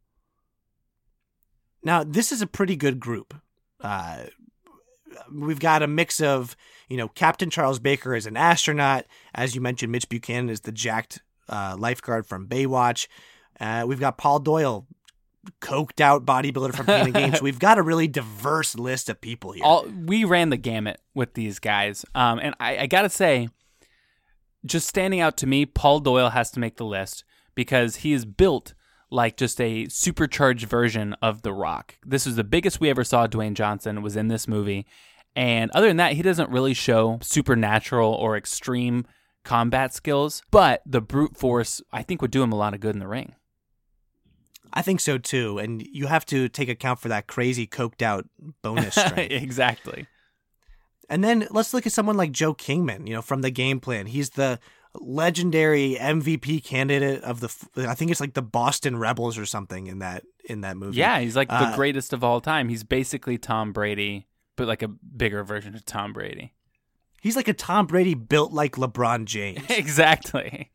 Now, 1.83 2.03
this 2.03 2.33
is 2.33 2.41
a 2.41 2.47
pretty 2.47 2.76
good 2.76 2.99
group. 2.99 3.35
Uh, 3.79 4.25
we've 5.33 5.61
got 5.61 5.83
a 5.83 5.87
mix 5.87 6.21
of, 6.21 6.56
you 6.88 6.97
know, 6.97 7.09
Captain 7.09 7.50
Charles 7.50 7.78
Baker 7.78 8.14
is 8.14 8.26
an 8.26 8.37
astronaut. 8.37 9.04
As 9.35 9.54
you 9.54 9.61
mentioned, 9.61 9.92
Mitch 9.92 10.09
Buchanan 10.09 10.50
is 10.50 10.61
the 10.61 10.73
jacked 10.73 11.23
uh, 11.49 11.76
lifeguard 11.78 12.26
from 12.26 12.47
Baywatch. 12.47 13.09
Uh, 13.61 13.85
we've 13.87 14.00
got 14.00 14.18
Paul 14.18 14.40
Doyle, 14.40 14.87
coked 15.61 16.00
out 16.00 16.25
bodybuilder 16.25 16.75
from 16.75 16.87
Pain 16.87 17.06
and 17.06 17.14
Games. 17.14 17.38
So 17.38 17.42
we've 17.44 17.59
got 17.59 17.78
a 17.78 17.83
really 17.83 18.09
diverse 18.09 18.75
list 18.75 19.09
of 19.09 19.21
people 19.21 19.52
here. 19.52 19.64
All 19.64 19.87
we 19.87 20.25
ran 20.25 20.50
the 20.50 20.56
gamut 20.56 21.00
with 21.14 21.35
these 21.35 21.59
guys, 21.59 22.04
um, 22.14 22.38
and 22.42 22.54
I, 22.61 22.78
I 22.78 22.87
gotta 22.87 23.11
say, 23.11 23.49
just 24.64 24.88
standing 24.88 25.21
out 25.21 25.37
to 25.38 25.47
me, 25.47 25.66
Paul 25.66 26.00
Doyle 26.00 26.30
has 26.30 26.50
to 26.52 26.61
make 26.61 26.76
the 26.76 26.85
list 26.85 27.25
because 27.54 27.97
he 27.97 28.12
is 28.12 28.25
built 28.25 28.75
like 29.14 29.37
just 29.37 29.61
a 29.61 29.87
supercharged 29.88 30.66
version 30.68 31.14
of 31.23 31.42
The 31.42 31.52
Rock. 31.52 31.97
This 32.04 32.26
is 32.26 32.37
the 32.37 32.44
biggest 32.44 32.80
we 32.80 32.90
ever 32.90 33.04
saw. 33.04 33.26
Dwayne 33.26 33.54
Johnson 33.54 34.02
was 34.02 34.16
in 34.16 34.28
this 34.28 34.49
movie, 34.49 34.87
and 35.37 35.71
other 35.71 35.88
than 35.88 35.97
that, 35.97 36.12
he 36.12 36.23
doesn't 36.23 36.50
really 36.50 36.75
show 36.75 37.18
supernatural 37.23 38.12
or 38.12 38.37
extreme 38.37 39.06
combat 39.44 39.94
skills. 39.94 40.42
But 40.50 40.83
the 40.87 41.00
brute 41.00 41.37
force, 41.37 41.80
I 41.92 42.02
think, 42.02 42.23
would 42.23 42.30
do 42.30 42.42
him 42.42 42.52
a 42.52 42.56
lot 42.56 42.75
of 42.75 42.80
good 42.80 42.94
in 42.94 43.00
the 43.00 43.09
ring. 43.09 43.35
I 44.73 44.83
think 44.83 45.00
so 45.00 45.18
too. 45.18 45.59
And 45.59 45.83
you 45.83 46.06
have 46.06 46.26
to 46.26 46.49
take 46.49 46.68
account 46.68 46.99
for 46.99 47.09
that 47.09 47.28
crazy 47.28 47.66
coked 47.66 48.02
out 48.02 48.26
bonus 48.62 48.94
strength. 48.94 49.30
exactly. 49.30 50.06
And 51.09 51.23
then 51.23 51.47
let's 51.50 51.73
look 51.75 51.87
at 51.87 51.92
someone 51.92 52.16
like 52.16 52.33
Joe 52.33 52.54
Kingman, 52.54 53.06
you 53.06 53.14
know, 53.14 53.23
from 53.23 53.42
the 53.42 53.50
game 53.50 53.78
plan. 53.78 54.06
He's 54.06 54.30
the 54.30 54.59
legendary 55.01 55.97
MVP 56.01 56.63
candidate 56.65 57.23
of 57.23 57.41
the 57.41 57.89
I 57.89 57.95
think 57.95 58.11
it's 58.11 58.21
like 58.21 58.35
the 58.35 58.43
Boston 58.43 58.97
Rebels 58.97 59.37
or 59.39 59.47
something 59.47 59.87
in 59.87 59.99
that 60.01 60.25
in 60.45 60.61
that 60.63 60.77
movie. 60.77 60.99
Yeah, 60.99 61.21
he's 61.21 61.37
like 61.37 61.49
the 61.49 61.55
Uh, 61.55 61.77
greatest 61.77 62.13
of 62.13 62.23
all 62.23 62.41
time. 62.41 62.69
He's 62.69 62.85
basically 62.85 63.39
Tom 63.39 63.73
Brady, 63.73 64.27
but 64.57 64.67
like 64.69 64.83
a 64.83 64.89
bigger 64.89 65.43
version 65.45 65.75
of 65.75 65.85
Tom 65.85 66.13
Brady. 66.13 66.53
He's 67.21 67.37
like 67.37 67.49
a 67.49 67.55
Tom 67.55 67.87
Brady 67.87 68.15
built 68.15 68.53
like 68.53 68.73
LeBron 68.73 69.25
James. 69.25 69.61
exactly. 69.71 70.71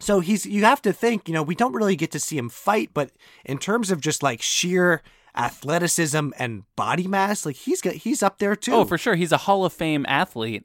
So 0.00 0.20
he's 0.20 0.46
you 0.46 0.64
have 0.64 0.80
to 0.82 0.92
think, 0.92 1.28
you 1.28 1.34
know, 1.34 1.42
we 1.42 1.54
don't 1.54 1.74
really 1.74 1.96
get 1.96 2.10
to 2.12 2.20
see 2.20 2.38
him 2.38 2.48
fight, 2.48 2.90
but 2.94 3.10
in 3.44 3.58
terms 3.58 3.90
of 3.90 4.00
just 4.00 4.22
like 4.22 4.40
sheer 4.40 5.02
athleticism 5.36 6.30
and 6.38 6.62
body 6.76 7.06
mass, 7.06 7.44
like 7.44 7.56
he's 7.56 7.80
got 7.82 7.94
he's 7.94 8.22
up 8.22 8.38
there 8.38 8.56
too. 8.56 8.72
Oh, 8.72 8.84
for 8.84 8.96
sure. 8.98 9.14
He's 9.14 9.32
a 9.32 9.36
Hall 9.38 9.64
of 9.64 9.72
Fame 9.72 10.06
athlete. 10.08 10.64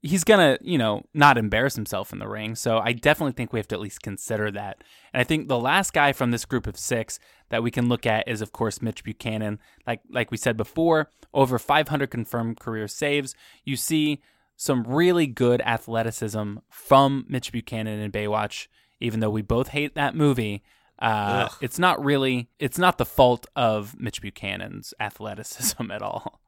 He's 0.00 0.24
gonna, 0.24 0.58
you 0.60 0.78
know, 0.78 1.02
not 1.12 1.36
embarrass 1.36 1.74
himself 1.74 2.12
in 2.12 2.18
the 2.18 2.28
ring. 2.28 2.54
So 2.54 2.78
I 2.78 2.92
definitely 2.92 3.32
think 3.32 3.52
we 3.52 3.58
have 3.58 3.68
to 3.68 3.74
at 3.74 3.80
least 3.80 4.02
consider 4.02 4.50
that. 4.52 4.84
And 5.12 5.20
I 5.20 5.24
think 5.24 5.48
the 5.48 5.58
last 5.58 5.92
guy 5.92 6.12
from 6.12 6.30
this 6.30 6.44
group 6.44 6.66
of 6.66 6.78
six 6.78 7.18
that 7.48 7.62
we 7.62 7.70
can 7.70 7.88
look 7.88 8.06
at 8.06 8.28
is, 8.28 8.40
of 8.40 8.52
course, 8.52 8.80
Mitch 8.80 9.02
Buchanan. 9.02 9.58
Like 9.86 10.00
like 10.10 10.30
we 10.30 10.36
said 10.36 10.56
before, 10.56 11.10
over 11.34 11.58
500 11.58 12.10
confirmed 12.10 12.60
career 12.60 12.86
saves. 12.88 13.34
You 13.64 13.76
see 13.76 14.20
some 14.56 14.82
really 14.84 15.26
good 15.26 15.60
athleticism 15.62 16.56
from 16.68 17.24
Mitch 17.28 17.52
Buchanan 17.52 18.00
in 18.00 18.12
Baywatch. 18.12 18.66
Even 19.00 19.20
though 19.20 19.30
we 19.30 19.42
both 19.42 19.68
hate 19.68 19.94
that 19.94 20.16
movie, 20.16 20.64
uh, 20.98 21.48
it's 21.60 21.78
not 21.78 22.04
really 22.04 22.48
it's 22.58 22.78
not 22.78 22.98
the 22.98 23.06
fault 23.06 23.46
of 23.54 23.98
Mitch 23.98 24.20
Buchanan's 24.20 24.92
athleticism 25.00 25.90
at 25.90 26.02
all. 26.02 26.40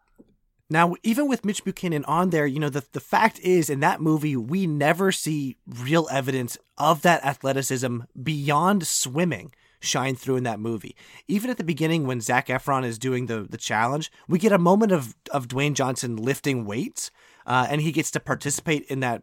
Now, 0.73 0.95
even 1.03 1.29
with 1.29 1.45
Mitch 1.45 1.65
Buchanan 1.65 2.05
on 2.05 2.31
there, 2.31 2.47
you 2.47 2.61
know, 2.61 2.69
the, 2.69 2.85
the 2.93 3.01
fact 3.01 3.41
is 3.41 3.69
in 3.69 3.81
that 3.81 4.01
movie, 4.01 4.37
we 4.37 4.69
never 4.69 5.11
see 5.11 5.57
real 5.67 6.07
evidence 6.13 6.57
of 6.79 7.03
that 7.03 7.25
athleticism 7.25 8.03
beyond 8.23 8.87
swimming 8.87 9.53
shine 9.81 10.15
through 10.15 10.37
in 10.37 10.45
that 10.45 10.61
movie. 10.61 10.95
Even 11.27 11.51
at 11.51 11.57
the 11.57 11.65
beginning 11.65 12.07
when 12.07 12.21
Zac 12.21 12.47
Efron 12.47 12.85
is 12.85 12.99
doing 12.99 13.27
the, 13.27 13.47
the 13.51 13.57
challenge, 13.57 14.13
we 14.29 14.39
get 14.39 14.53
a 14.53 14.59
moment 14.59 14.93
of, 14.93 15.17
of 15.33 15.49
Dwayne 15.49 15.75
Johnson 15.75 16.17
lifting 16.17 16.65
weights, 16.65 17.11
uh, 17.47 17.67
and 17.69 17.81
he 17.81 17.91
gets 17.91 18.13
to 18.13 18.21
participate 18.21 18.85
in 18.85 19.01
that 19.01 19.23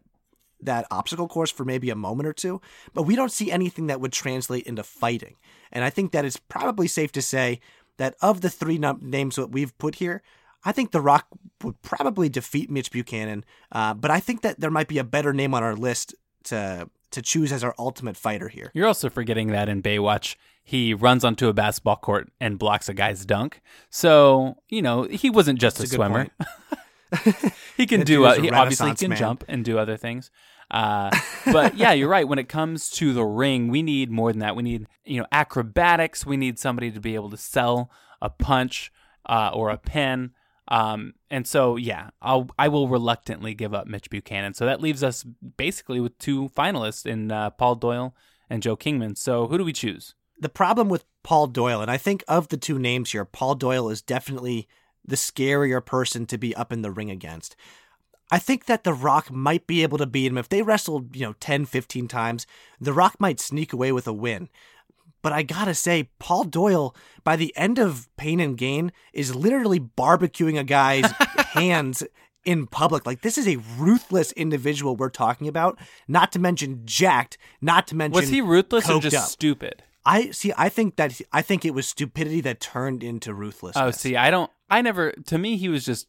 that 0.60 0.88
obstacle 0.90 1.28
course 1.28 1.52
for 1.52 1.64
maybe 1.64 1.92
a 1.92 1.96
moment 1.96 2.28
or 2.28 2.34
two, 2.34 2.60
but 2.92 3.04
we 3.04 3.16
don't 3.16 3.32
see 3.32 3.52
anything 3.52 3.86
that 3.86 4.02
would 4.02 4.12
translate 4.12 4.66
into 4.66 4.82
fighting. 4.82 5.36
And 5.72 5.84
I 5.84 5.92
think 5.92 6.12
that 6.14 6.26
it's 6.26 6.38
probably 6.38 6.88
safe 6.88 7.12
to 7.12 7.22
say 7.22 7.60
that 7.98 8.16
of 8.24 8.42
the 8.42 8.50
three 8.50 8.80
num- 8.80 9.00
names 9.04 9.36
that 9.36 9.52
we've 9.52 9.78
put 9.78 9.96
here, 9.96 10.24
I 10.68 10.74
think 10.74 10.92
The 10.92 11.00
Rock 11.00 11.28
would 11.64 11.82
probably 11.82 12.28
defeat 12.28 12.70
Mitch 12.70 12.92
Buchanan, 12.92 13.46
uh, 13.72 13.94
but 13.94 14.12
I 14.12 14.20
think 14.20 14.42
that 14.42 14.60
there 14.60 14.70
might 14.70 14.90
be 14.90 14.98
a 14.98 15.04
better 15.06 15.32
name 15.32 15.54
on 15.54 15.64
our 15.64 15.76
list 15.76 16.14
to 16.46 16.90
to 17.12 17.22
choose 17.22 17.54
as 17.54 17.64
our 17.64 17.74
ultimate 17.80 18.18
fighter 18.18 18.50
here. 18.50 18.70
You're 18.74 18.86
also 18.86 19.10
forgetting 19.10 19.48
that 19.48 19.70
in 19.70 19.82
Baywatch, 19.82 20.36
he 20.62 20.94
runs 20.94 21.24
onto 21.24 21.48
a 21.48 21.54
basketball 21.54 21.96
court 21.96 22.30
and 22.42 22.60
blocks 22.60 22.90
a 22.90 22.94
guy's 22.94 23.26
dunk. 23.26 23.62
So, 23.90 24.58
you 24.68 24.82
know, 24.82 25.04
he 25.04 25.30
wasn't 25.30 25.58
just 25.58 25.78
That's 25.78 25.94
a, 25.94 25.96
a 25.96 25.98
swimmer. 25.98 26.28
he 27.78 27.86
can 27.86 28.02
do, 28.02 28.26
uh, 28.26 28.34
he 28.34 28.52
obviously 28.52 28.94
can 28.94 29.12
man. 29.12 29.18
jump 29.18 29.46
and 29.48 29.64
do 29.64 29.80
other 29.80 29.96
things. 29.96 30.30
Uh, 30.70 31.10
but 31.46 31.78
yeah, 31.78 31.94
you're 31.94 32.10
right. 32.10 32.28
When 32.28 32.40
it 32.40 32.50
comes 32.50 32.90
to 32.92 33.14
the 33.14 33.24
ring, 33.24 33.70
we 33.70 33.82
need 33.82 34.12
more 34.12 34.34
than 34.34 34.42
that. 34.42 34.58
We 34.58 34.64
need, 34.64 34.88
you 35.06 35.22
know, 35.22 35.28
acrobatics. 35.32 36.26
We 36.26 36.36
need 36.36 36.60
somebody 36.60 36.92
to 36.92 37.00
be 37.00 37.16
able 37.16 37.30
to 37.30 37.38
sell 37.38 37.90
a 38.22 38.30
punch 38.30 38.92
uh, 39.26 39.52
or 39.54 39.70
a 39.70 39.78
pin. 39.78 40.32
Um, 40.70 41.14
and 41.30 41.48
so, 41.48 41.76
yeah, 41.76 42.10
I'll, 42.22 42.50
I 42.60 42.68
will 42.68 42.88
reluctantly 42.88 43.54
give 43.54 43.74
up 43.74 43.88
Mitch 43.88 44.10
Buchanan. 44.10 44.54
So 44.54 44.66
that 44.66 44.82
leaves 44.82 45.04
us 45.04 45.24
basically 45.24 46.00
with 46.00 46.18
two 46.18 46.50
finalists 46.50 47.06
in 47.06 47.32
uh, 47.32 47.52
Paul 47.52 47.76
Doyle 47.76 48.16
and 48.50 48.62
Joe 48.62 48.76
Kingman. 48.76 49.16
So 49.16 49.48
who 49.48 49.58
do 49.58 49.64
we 49.64 49.74
choose? 49.74 50.14
the 50.40 50.50
problem 50.50 50.90
with 50.90 51.06
Paul 51.24 51.48
Doyle, 51.48 51.82
and 51.82 51.92
I 51.92 51.98
think 51.98 52.24
of 52.28 52.50
the 52.50 52.58
two 52.58 52.80
names 52.80 53.12
here, 53.12 53.26
Paul 53.26 53.56
Doyle 53.56 53.90
is 53.90 54.02
definitely 54.02 54.68
the 55.06 55.16
scarier 55.16 55.84
person 55.84 56.26
to 56.28 56.38
be 56.38 56.56
up 56.56 56.72
in 56.72 56.82
the 56.82 56.92
ring 56.92 57.10
against. 57.10 57.56
I 58.30 58.40
think 58.40 58.66
that 58.66 58.84
The 58.84 58.94
Rock 58.94 59.32
might 59.32 59.68
be 59.68 59.84
able 59.84 59.98
to 59.98 60.06
beat 60.06 60.32
him. 60.32 60.38
If 60.38 60.50
they 60.50 60.62
wrestled, 60.62 61.16
you 61.16 61.26
know, 61.26 61.36
10, 61.40 61.66
15 61.66 62.08
times, 62.08 62.46
The 62.80 62.94
Rock 62.94 63.16
might 63.20 63.40
sneak 63.40 63.72
away 63.72 63.92
with 63.92 64.08
a 64.08 64.14
win. 64.14 64.50
But 65.28 65.34
I 65.34 65.44
gotta 65.44 65.76
say, 65.76 66.10
Paul 66.20 66.46
Doyle, 66.46 66.96
by 67.26 67.36
the 67.36 67.54
end 67.58 67.80
of 67.80 68.08
Pain 68.16 68.40
and 68.40 68.58
Gain, 68.58 68.94
is 69.12 69.36
literally 69.36 69.78
barbecuing 69.78 70.58
a 70.58 70.64
guy's 70.64 71.12
hands 71.50 72.02
in 72.46 72.66
public. 72.66 73.06
Like, 73.06 73.24
this 73.24 73.38
is 73.38 73.46
a 73.46 73.58
ruthless 73.78 74.32
individual 74.32 74.96
we're 74.96 75.10
talking 75.10 75.50
about, 75.50 75.78
not 76.08 76.32
to 76.32 76.40
mention 76.40 76.84
jacked, 76.86 77.38
not 77.60 77.88
to 77.88 77.96
mention. 77.98 78.16
Was 78.16 78.30
he 78.30 78.40
ruthless 78.40 78.90
or 78.90 79.02
just 79.02 79.18
up. 79.18 79.26
stupid? 79.26 79.84
I 80.06 80.32
see. 80.32 80.54
I 80.58 80.70
think 80.70 80.96
that 80.96 81.20
I 81.34 81.42
think 81.42 81.66
it 81.66 81.74
was 81.74 81.90
stupidity 81.90 82.40
that 82.40 82.62
turned 82.62 83.04
into 83.04 83.34
ruthlessness. 83.34 83.84
Oh, 83.84 83.92
see, 83.92 84.16
I 84.16 84.32
don't. 84.32 84.50
I 84.70 84.82
never. 84.82 85.12
To 85.12 85.38
me, 85.38 85.58
he 85.58 85.68
was 85.68 85.84
just. 85.84 86.08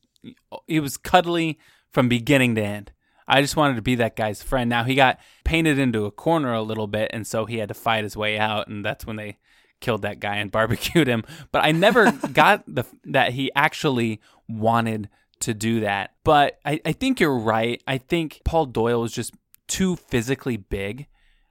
He 0.69 0.79
was 0.79 0.97
cuddly 0.97 1.59
from 1.91 2.09
beginning 2.09 2.55
to 2.55 2.63
end. 2.63 2.93
I 3.29 3.43
just 3.43 3.57
wanted 3.57 3.77
to 3.77 3.83
be 3.83 3.95
that 3.97 4.17
guy's 4.17 4.43
friend. 4.43 4.71
Now 4.71 4.85
he 4.85 4.95
got 4.95 5.21
painted 5.45 5.79
into 5.79 6.07
a 6.07 6.11
corner 6.11 6.53
a 6.55 6.63
little 6.63 6.87
bit, 6.87 7.11
and 7.13 7.27
so 7.27 7.45
he 7.45 7.59
had 7.59 7.69
to 7.69 7.75
fight 7.75 8.05
his 8.05 8.17
way 8.17 8.39
out, 8.39 8.69
and 8.69 8.85
that's 8.85 9.07
when 9.07 9.17
they 9.17 9.37
killed 9.81 10.03
that 10.03 10.19
guy 10.19 10.37
and 10.37 10.51
barbecued 10.53 11.07
him. 11.07 11.25
But 11.53 11.65
I 11.65 11.73
never 11.73 12.11
got 12.33 12.65
the 12.67 12.85
that 13.05 13.33
he 13.33 13.53
actually 13.55 14.21
wanted 14.49 15.09
to 15.41 15.55
do 15.55 15.81
that. 15.81 16.15
But 16.25 16.59
I, 16.65 16.81
I 16.85 16.93
think 16.93 17.21
you're 17.21 17.39
right. 17.39 17.83
I 17.87 17.99
think 17.99 18.41
Paul 18.45 18.67
Doyle 18.67 19.03
was 19.03 19.13
just 19.13 19.35
too 19.69 19.97
physically 19.97 20.57
big. 20.57 21.07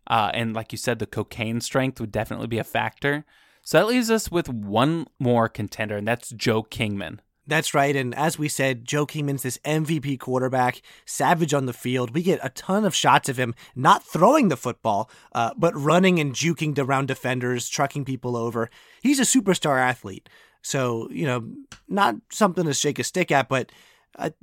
Uh, 0.08 0.32
and 0.34 0.54
like 0.54 0.72
you 0.72 0.78
said, 0.78 1.00
the 1.00 1.06
cocaine 1.06 1.62
strength 1.62 2.00
would 2.00 2.12
definitely 2.12 2.48
be 2.48 2.58
a 2.58 2.64
factor. 2.64 3.26
So 3.62 3.78
that 3.78 3.88
leaves 3.88 4.10
us 4.10 4.32
with 4.32 4.48
one 4.48 5.08
more 5.20 5.50
contender, 5.50 5.98
and 5.98 6.08
that's 6.08 6.30
Joe 6.30 6.64
Kingman. 6.64 7.20
That's 7.48 7.74
right. 7.74 7.96
And 7.96 8.14
as 8.14 8.38
we 8.38 8.50
said, 8.50 8.84
Joe 8.84 9.06
Kingman's 9.06 9.44
this 9.44 9.58
MVP 9.60 10.20
quarterback, 10.20 10.82
savage 11.06 11.54
on 11.54 11.66
the 11.66 11.74
field. 11.74 12.14
We 12.14 12.22
get 12.22 12.40
a 12.44 12.50
ton 12.50 12.84
of 12.84 12.94
shots 12.94 13.30
of 13.30 13.38
him 13.38 13.56
not 13.74 14.04
throwing 14.04 14.50
the 14.50 14.58
football, 14.58 15.10
uh, 15.34 15.52
but 15.58 15.74
running 15.76 16.20
and 16.20 16.34
juking 16.34 16.78
around 16.78 17.08
defenders, 17.08 17.70
trucking 17.70 18.04
people 18.04 18.36
over. 18.36 18.70
He's 19.02 19.20
a 19.20 19.24
superstar 19.24 19.80
athlete. 19.80 20.28
So, 20.62 21.08
you 21.10 21.26
know, 21.26 21.50
not 21.88 22.16
something 22.30 22.66
to 22.66 22.74
shake 22.74 23.00
a 23.00 23.04
stick 23.06 23.32
at, 23.32 23.48
but 23.48 23.72
I, 24.20 24.34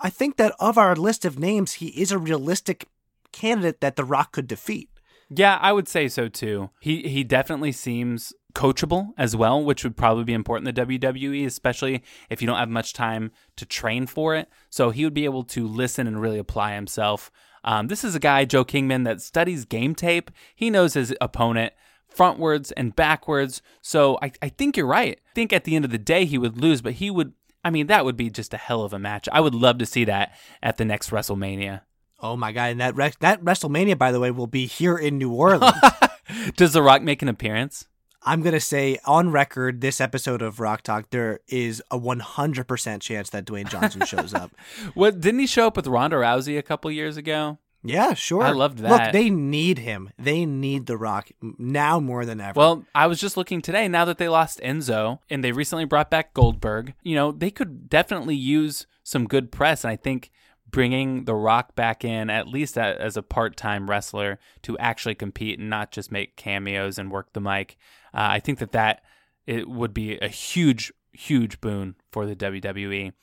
I 0.00 0.10
think 0.10 0.36
that 0.36 0.54
of 0.60 0.78
our 0.78 0.94
list 0.94 1.24
of 1.24 1.40
names, 1.40 1.74
he 1.74 1.88
is 1.88 2.12
a 2.12 2.18
realistic 2.18 2.86
candidate 3.32 3.80
that 3.80 3.96
The 3.96 4.04
Rock 4.04 4.30
could 4.30 4.46
defeat. 4.46 4.88
Yeah, 5.28 5.58
I 5.60 5.72
would 5.72 5.88
say 5.88 6.08
so 6.08 6.28
too. 6.28 6.70
He 6.78 7.08
he 7.08 7.24
definitely 7.24 7.72
seems 7.72 8.32
coachable 8.56 9.12
as 9.18 9.36
well, 9.36 9.62
which 9.62 9.84
would 9.84 9.98
probably 9.98 10.24
be 10.24 10.32
important 10.32 10.66
in 10.66 10.74
the 10.74 10.96
WWE, 10.96 11.44
especially 11.44 12.02
if 12.30 12.40
you 12.40 12.46
don't 12.46 12.56
have 12.56 12.70
much 12.70 12.94
time 12.94 13.30
to 13.56 13.66
train 13.66 14.06
for 14.06 14.34
it. 14.34 14.48
So 14.70 14.88
he 14.90 15.04
would 15.04 15.12
be 15.12 15.26
able 15.26 15.44
to 15.44 15.68
listen 15.68 16.06
and 16.06 16.20
really 16.20 16.38
apply 16.38 16.74
himself. 16.74 17.30
Um, 17.62 17.88
this 17.88 18.02
is 18.02 18.14
a 18.14 18.20
guy, 18.20 18.46
Joe 18.46 18.64
Kingman, 18.64 19.04
that 19.04 19.20
studies 19.20 19.66
game 19.66 19.94
tape. 19.94 20.30
He 20.54 20.70
knows 20.70 20.94
his 20.94 21.14
opponent 21.20 21.74
frontwards 22.16 22.72
and 22.78 22.96
backwards. 22.96 23.60
So 23.82 24.18
I, 24.22 24.32
I 24.40 24.48
think 24.48 24.76
you're 24.76 24.86
right. 24.86 25.20
I 25.28 25.34
think 25.34 25.52
at 25.52 25.64
the 25.64 25.76
end 25.76 25.84
of 25.84 25.90
the 25.90 25.98
day 25.98 26.24
he 26.24 26.38
would 26.38 26.58
lose, 26.58 26.80
but 26.80 26.94
he 26.94 27.10
would. 27.10 27.34
I 27.62 27.70
mean, 27.70 27.88
that 27.88 28.04
would 28.04 28.16
be 28.16 28.30
just 28.30 28.54
a 28.54 28.58
hell 28.58 28.84
of 28.84 28.94
a 28.94 28.98
match. 28.98 29.28
I 29.32 29.40
would 29.40 29.54
love 29.54 29.78
to 29.78 29.86
see 29.86 30.04
that 30.04 30.32
at 30.62 30.78
the 30.78 30.84
next 30.84 31.10
WrestleMania. 31.10 31.82
Oh 32.20 32.36
my 32.36 32.52
god! 32.52 32.70
And 32.70 32.80
that 32.80 32.96
Re- 32.96 33.12
that 33.20 33.42
WrestleMania, 33.42 33.98
by 33.98 34.12
the 34.12 34.20
way, 34.20 34.30
will 34.30 34.46
be 34.46 34.66
here 34.66 34.96
in 34.96 35.18
New 35.18 35.32
Orleans. 35.32 35.74
Does 36.56 36.72
The 36.72 36.82
Rock 36.82 37.02
make 37.02 37.20
an 37.22 37.28
appearance? 37.28 37.86
I'm 38.26 38.42
gonna 38.42 38.60
say 38.60 38.98
on 39.04 39.30
record, 39.30 39.80
this 39.80 40.00
episode 40.00 40.42
of 40.42 40.58
Rock 40.58 40.82
Talk, 40.82 41.10
there 41.10 41.38
is 41.46 41.80
a 41.92 41.98
100% 41.98 43.00
chance 43.00 43.30
that 43.30 43.44
Dwayne 43.44 43.70
Johnson 43.70 44.04
shows 44.04 44.34
up. 44.34 44.50
What 44.94 45.20
didn't 45.20 45.40
he 45.40 45.46
show 45.46 45.68
up 45.68 45.76
with 45.76 45.86
Ronda 45.86 46.16
Rousey 46.16 46.58
a 46.58 46.62
couple 46.62 46.90
years 46.90 47.16
ago? 47.16 47.58
Yeah, 47.84 48.14
sure. 48.14 48.42
I 48.42 48.50
loved 48.50 48.78
that. 48.78 48.90
Look, 48.90 49.12
they 49.12 49.30
need 49.30 49.78
him. 49.78 50.10
They 50.18 50.44
need 50.44 50.86
The 50.86 50.96
Rock 50.96 51.30
now 51.40 52.00
more 52.00 52.24
than 52.24 52.40
ever. 52.40 52.58
Well, 52.58 52.84
I 52.94 53.06
was 53.06 53.20
just 53.20 53.36
looking 53.36 53.62
today. 53.62 53.86
Now 53.86 54.04
that 54.06 54.18
they 54.18 54.28
lost 54.28 54.60
Enzo 54.60 55.20
and 55.30 55.44
they 55.44 55.52
recently 55.52 55.84
brought 55.84 56.10
back 56.10 56.34
Goldberg, 56.34 56.94
you 57.02 57.14
know 57.14 57.30
they 57.30 57.50
could 57.52 57.88
definitely 57.88 58.34
use 58.34 58.86
some 59.04 59.26
good 59.28 59.52
press. 59.52 59.84
And 59.84 59.92
I 59.92 59.96
think 59.96 60.32
bringing 60.76 61.24
The 61.24 61.34
Rock 61.34 61.74
back 61.74 62.04
in, 62.04 62.28
at 62.28 62.48
least 62.48 62.76
as 62.76 63.16
a 63.16 63.22
part-time 63.22 63.88
wrestler, 63.88 64.38
to 64.60 64.76
actually 64.76 65.14
compete 65.14 65.58
and 65.58 65.70
not 65.70 65.90
just 65.90 66.12
make 66.12 66.36
cameos 66.36 66.98
and 66.98 67.10
work 67.10 67.32
the 67.32 67.40
mic, 67.40 67.78
uh, 68.12 68.28
I 68.32 68.40
think 68.40 68.58
that 68.58 68.72
that 68.72 69.00
it 69.46 69.70
would 69.70 69.94
be 69.94 70.18
a 70.18 70.28
huge, 70.28 70.92
huge 71.14 71.62
boon 71.62 71.94
for 72.12 72.26
the 72.26 72.36
WWE. 72.36 73.14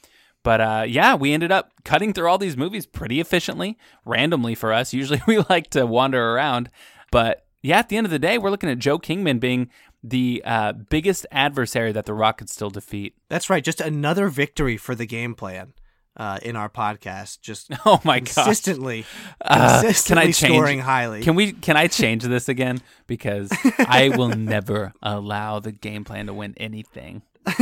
But 0.41 0.61
uh, 0.61 0.85
yeah, 0.87 1.13
we 1.13 1.31
ended 1.31 1.51
up 1.51 1.73
cutting 1.85 2.11
through 2.11 2.27
all 2.27 2.39
these 2.39 2.57
movies 2.57 2.87
pretty 2.87 3.19
efficiently, 3.19 3.77
randomly 4.03 4.55
for 4.55 4.73
us. 4.73 4.91
Usually 4.91 5.21
we 5.27 5.37
like 5.47 5.69
to 5.69 5.85
wander 5.85 6.33
around. 6.33 6.71
But 7.11 7.45
yeah, 7.61 7.77
at 7.77 7.89
the 7.89 7.97
end 7.97 8.07
of 8.07 8.11
the 8.11 8.17
day, 8.17 8.39
we're 8.39 8.49
looking 8.49 8.71
at 8.71 8.79
Joe 8.79 8.97
Kingman 8.97 9.37
being 9.37 9.69
the 10.03 10.41
uh, 10.43 10.73
biggest 10.73 11.27
adversary 11.31 11.91
that 11.91 12.07
The 12.07 12.15
Rock 12.15 12.39
could 12.39 12.49
still 12.49 12.71
defeat. 12.71 13.13
that's 13.29 13.47
right. 13.47 13.63
Just 13.63 13.79
another 13.79 14.27
victory 14.29 14.75
for 14.75 14.95
the 14.95 15.05
game 15.05 15.35
plan. 15.35 15.73
Uh, 16.17 16.39
in 16.41 16.55
our 16.55 16.69
podcast. 16.69 17.41
Just 17.41 17.69
Oh 17.85 17.99
my 18.03 18.19
gosh. 18.19 18.33
consistently, 18.35 19.05
Uh, 19.41 19.81
consistently 19.81 20.21
can 20.21 20.29
I 20.29 20.31
change? 20.31 20.53
scoring 20.53 20.79
highly. 20.79 21.21
Can 21.21 21.35
we? 21.35 21.51
Can 21.53 21.77
I 21.77 21.87
change 21.87 22.23
this 22.23 22.47
again? 22.49 22.79
Because 23.07 23.51
I 23.79 24.11
will 24.15 24.29
never 24.29 24.93
allow 25.01 25.59
the 25.59 25.71
game 25.71 26.03
plan 26.03 26.27
to 26.27 26.33
win 26.33 26.53
anything. 26.57 27.21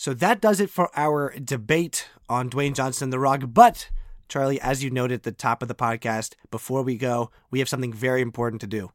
So 0.00 0.14
that 0.14 0.40
does 0.40 0.60
it 0.60 0.70
for 0.70 0.90
our 0.96 1.34
debate 1.42 2.08
on 2.28 2.48
Dwayne 2.48 2.72
Johnson, 2.72 3.10
The 3.10 3.18
Rock. 3.18 3.42
But, 3.48 3.90
Charlie, 4.28 4.60
as 4.60 4.84
you 4.84 4.90
noted 4.90 5.14
at 5.16 5.22
the 5.24 5.32
top 5.32 5.60
of 5.60 5.66
the 5.66 5.74
podcast, 5.74 6.34
before 6.52 6.84
we 6.84 6.96
go, 6.96 7.32
we 7.50 7.58
have 7.58 7.68
something 7.68 7.92
very 7.92 8.22
important 8.22 8.60
to 8.60 8.68
do. 8.68 8.92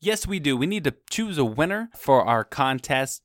Yes, 0.00 0.28
we 0.28 0.38
do. 0.38 0.56
We 0.56 0.66
need 0.66 0.84
to 0.84 0.94
choose 1.10 1.38
a 1.38 1.44
winner 1.44 1.88
for 1.96 2.24
our 2.24 2.44
contest. 2.44 3.22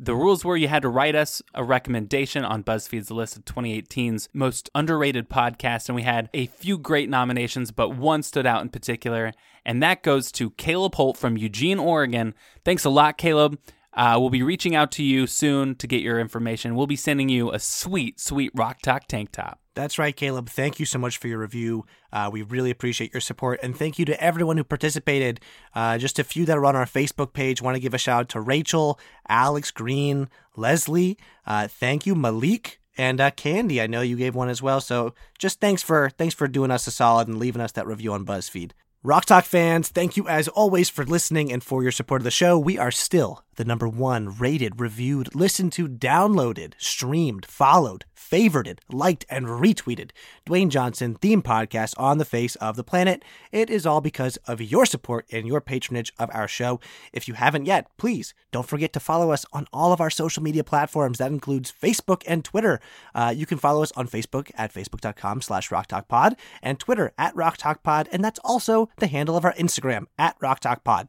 The 0.00 0.14
rules 0.14 0.44
were 0.44 0.56
you 0.56 0.68
had 0.68 0.82
to 0.82 0.88
write 0.88 1.16
us 1.16 1.42
a 1.54 1.64
recommendation 1.64 2.44
on 2.44 2.62
BuzzFeed's 2.62 3.10
list 3.10 3.36
of 3.36 3.44
2018's 3.44 4.28
most 4.32 4.70
underrated 4.72 5.28
podcasts, 5.28 5.88
and 5.88 5.96
we 5.96 6.02
had 6.02 6.30
a 6.32 6.46
few 6.46 6.78
great 6.78 7.08
nominations, 7.08 7.72
but 7.72 7.96
one 7.96 8.22
stood 8.22 8.46
out 8.46 8.62
in 8.62 8.68
particular, 8.68 9.32
and 9.64 9.82
that 9.82 10.04
goes 10.04 10.30
to 10.32 10.50
Caleb 10.50 10.94
Holt 10.94 11.16
from 11.16 11.36
Eugene, 11.36 11.80
Oregon. 11.80 12.34
Thanks 12.64 12.84
a 12.84 12.90
lot, 12.90 13.18
Caleb. 13.18 13.58
Uh, 13.98 14.16
we'll 14.16 14.30
be 14.30 14.44
reaching 14.44 14.76
out 14.76 14.92
to 14.92 15.02
you 15.02 15.26
soon 15.26 15.74
to 15.74 15.88
get 15.88 16.02
your 16.02 16.20
information. 16.20 16.76
We'll 16.76 16.86
be 16.86 16.94
sending 16.94 17.28
you 17.28 17.50
a 17.50 17.58
sweet, 17.58 18.20
sweet 18.20 18.52
Rock 18.54 18.80
Talk 18.80 19.08
tank 19.08 19.32
top. 19.32 19.58
That's 19.74 19.98
right, 19.98 20.14
Caleb. 20.14 20.48
Thank 20.48 20.78
you 20.78 20.86
so 20.86 21.00
much 21.00 21.18
for 21.18 21.26
your 21.26 21.40
review. 21.40 21.84
Uh, 22.12 22.30
we 22.32 22.42
really 22.42 22.70
appreciate 22.70 23.12
your 23.12 23.20
support. 23.20 23.58
And 23.60 23.76
thank 23.76 23.98
you 23.98 24.04
to 24.04 24.22
everyone 24.22 24.56
who 24.56 24.62
participated. 24.62 25.40
Uh, 25.74 25.98
just 25.98 26.20
a 26.20 26.24
few 26.24 26.44
that 26.44 26.56
are 26.56 26.64
on 26.64 26.76
our 26.76 26.84
Facebook 26.84 27.32
page. 27.32 27.60
Want 27.60 27.74
to 27.74 27.80
give 27.80 27.92
a 27.92 27.98
shout 27.98 28.20
out 28.20 28.28
to 28.30 28.40
Rachel, 28.40 29.00
Alex 29.28 29.72
Green, 29.72 30.28
Leslie. 30.56 31.18
Uh, 31.44 31.66
thank 31.66 32.06
you, 32.06 32.14
Malik. 32.14 32.78
And 32.96 33.20
uh, 33.20 33.32
Candy, 33.32 33.80
I 33.80 33.88
know 33.88 34.00
you 34.00 34.16
gave 34.16 34.36
one 34.36 34.48
as 34.48 34.62
well. 34.62 34.80
So 34.80 35.12
just 35.40 35.60
thanks 35.60 35.82
for 35.82 36.10
thanks 36.10 36.36
for 36.36 36.46
doing 36.46 36.70
us 36.70 36.86
a 36.86 36.92
solid 36.92 37.26
and 37.26 37.40
leaving 37.40 37.62
us 37.62 37.72
that 37.72 37.86
review 37.88 38.12
on 38.12 38.24
BuzzFeed. 38.24 38.72
Rock 39.02 39.24
Talk 39.24 39.44
fans, 39.44 39.88
thank 39.88 40.16
you 40.16 40.28
as 40.28 40.46
always 40.48 40.88
for 40.88 41.04
listening 41.04 41.52
and 41.52 41.62
for 41.64 41.82
your 41.82 41.92
support 41.92 42.20
of 42.20 42.24
the 42.24 42.30
show. 42.32 42.58
We 42.58 42.78
are 42.78 42.90
still 42.90 43.44
the 43.58 43.64
number 43.64 43.88
one 43.88 44.38
rated, 44.38 44.80
reviewed, 44.80 45.34
listened 45.34 45.72
to, 45.72 45.88
downloaded, 45.88 46.74
streamed, 46.78 47.44
followed, 47.44 48.04
favorited, 48.14 48.78
liked, 48.88 49.26
and 49.28 49.46
retweeted 49.46 50.10
Dwayne 50.46 50.68
Johnson 50.68 51.16
theme 51.16 51.42
podcast 51.42 51.94
on 51.98 52.18
the 52.18 52.24
face 52.24 52.54
of 52.56 52.76
the 52.76 52.84
planet. 52.84 53.24
It 53.50 53.68
is 53.68 53.84
all 53.84 54.00
because 54.00 54.36
of 54.46 54.62
your 54.62 54.86
support 54.86 55.26
and 55.32 55.44
your 55.44 55.60
patronage 55.60 56.12
of 56.20 56.30
our 56.32 56.46
show. 56.46 56.78
If 57.12 57.26
you 57.26 57.34
haven't 57.34 57.66
yet, 57.66 57.88
please 57.96 58.32
don't 58.52 58.68
forget 58.68 58.92
to 58.92 59.00
follow 59.00 59.32
us 59.32 59.44
on 59.52 59.66
all 59.72 59.92
of 59.92 60.00
our 60.00 60.10
social 60.10 60.42
media 60.42 60.62
platforms. 60.62 61.18
That 61.18 61.32
includes 61.32 61.72
Facebook 61.72 62.22
and 62.28 62.44
Twitter. 62.44 62.78
Uh, 63.12 63.34
you 63.36 63.44
can 63.44 63.58
follow 63.58 63.82
us 63.82 63.90
on 63.96 64.06
Facebook 64.06 64.52
at 64.54 64.72
facebook.com 64.72 65.42
slash 65.42 65.70
rocktalkpod 65.70 66.36
and 66.62 66.78
Twitter 66.78 67.12
at 67.18 67.34
rocktalkpod. 67.34 68.06
And 68.12 68.24
that's 68.24 68.40
also 68.44 68.88
the 68.98 69.08
handle 69.08 69.36
of 69.36 69.44
our 69.44 69.54
Instagram 69.54 70.04
at 70.16 70.38
rocktalkpod. 70.38 71.08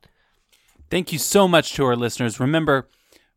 Thank 0.89 1.13
you 1.13 1.19
so 1.19 1.48
much 1.48 1.74
to 1.74 1.86
our 1.86 1.96
listeners. 1.96 2.39
Remember, 2.39 2.89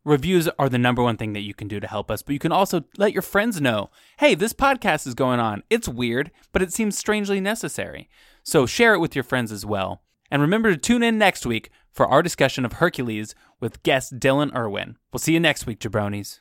reviews 0.03 0.49
are 0.59 0.69
the 0.69 0.77
number 0.77 1.03
one 1.03 1.17
thing 1.17 1.33
that 1.33 1.41
you 1.41 1.53
can 1.53 1.67
do 1.67 1.79
to 1.79 1.87
help 1.87 2.09
us, 2.09 2.21
but 2.21 2.33
you 2.33 2.39
can 2.39 2.51
also 2.51 2.83
let 2.97 3.13
your 3.13 3.21
friends 3.21 3.61
know 3.61 3.89
hey, 4.19 4.35
this 4.35 4.53
podcast 4.53 5.05
is 5.07 5.13
going 5.13 5.39
on. 5.39 5.63
It's 5.69 5.87
weird, 5.87 6.31
but 6.51 6.61
it 6.61 6.73
seems 6.73 6.97
strangely 6.97 7.39
necessary. 7.39 8.09
So 8.43 8.65
share 8.65 8.93
it 8.93 8.99
with 8.99 9.15
your 9.15 9.23
friends 9.23 9.51
as 9.51 9.65
well. 9.65 10.01
And 10.31 10.41
remember 10.41 10.71
to 10.71 10.77
tune 10.77 11.03
in 11.03 11.17
next 11.17 11.45
week 11.45 11.69
for 11.91 12.07
our 12.07 12.23
discussion 12.23 12.65
of 12.65 12.73
Hercules 12.73 13.35
with 13.59 13.83
guest 13.83 14.19
Dylan 14.19 14.55
Irwin. 14.55 14.97
We'll 15.11 15.19
see 15.19 15.33
you 15.33 15.39
next 15.39 15.67
week, 15.67 15.79
jabronis. 15.79 16.39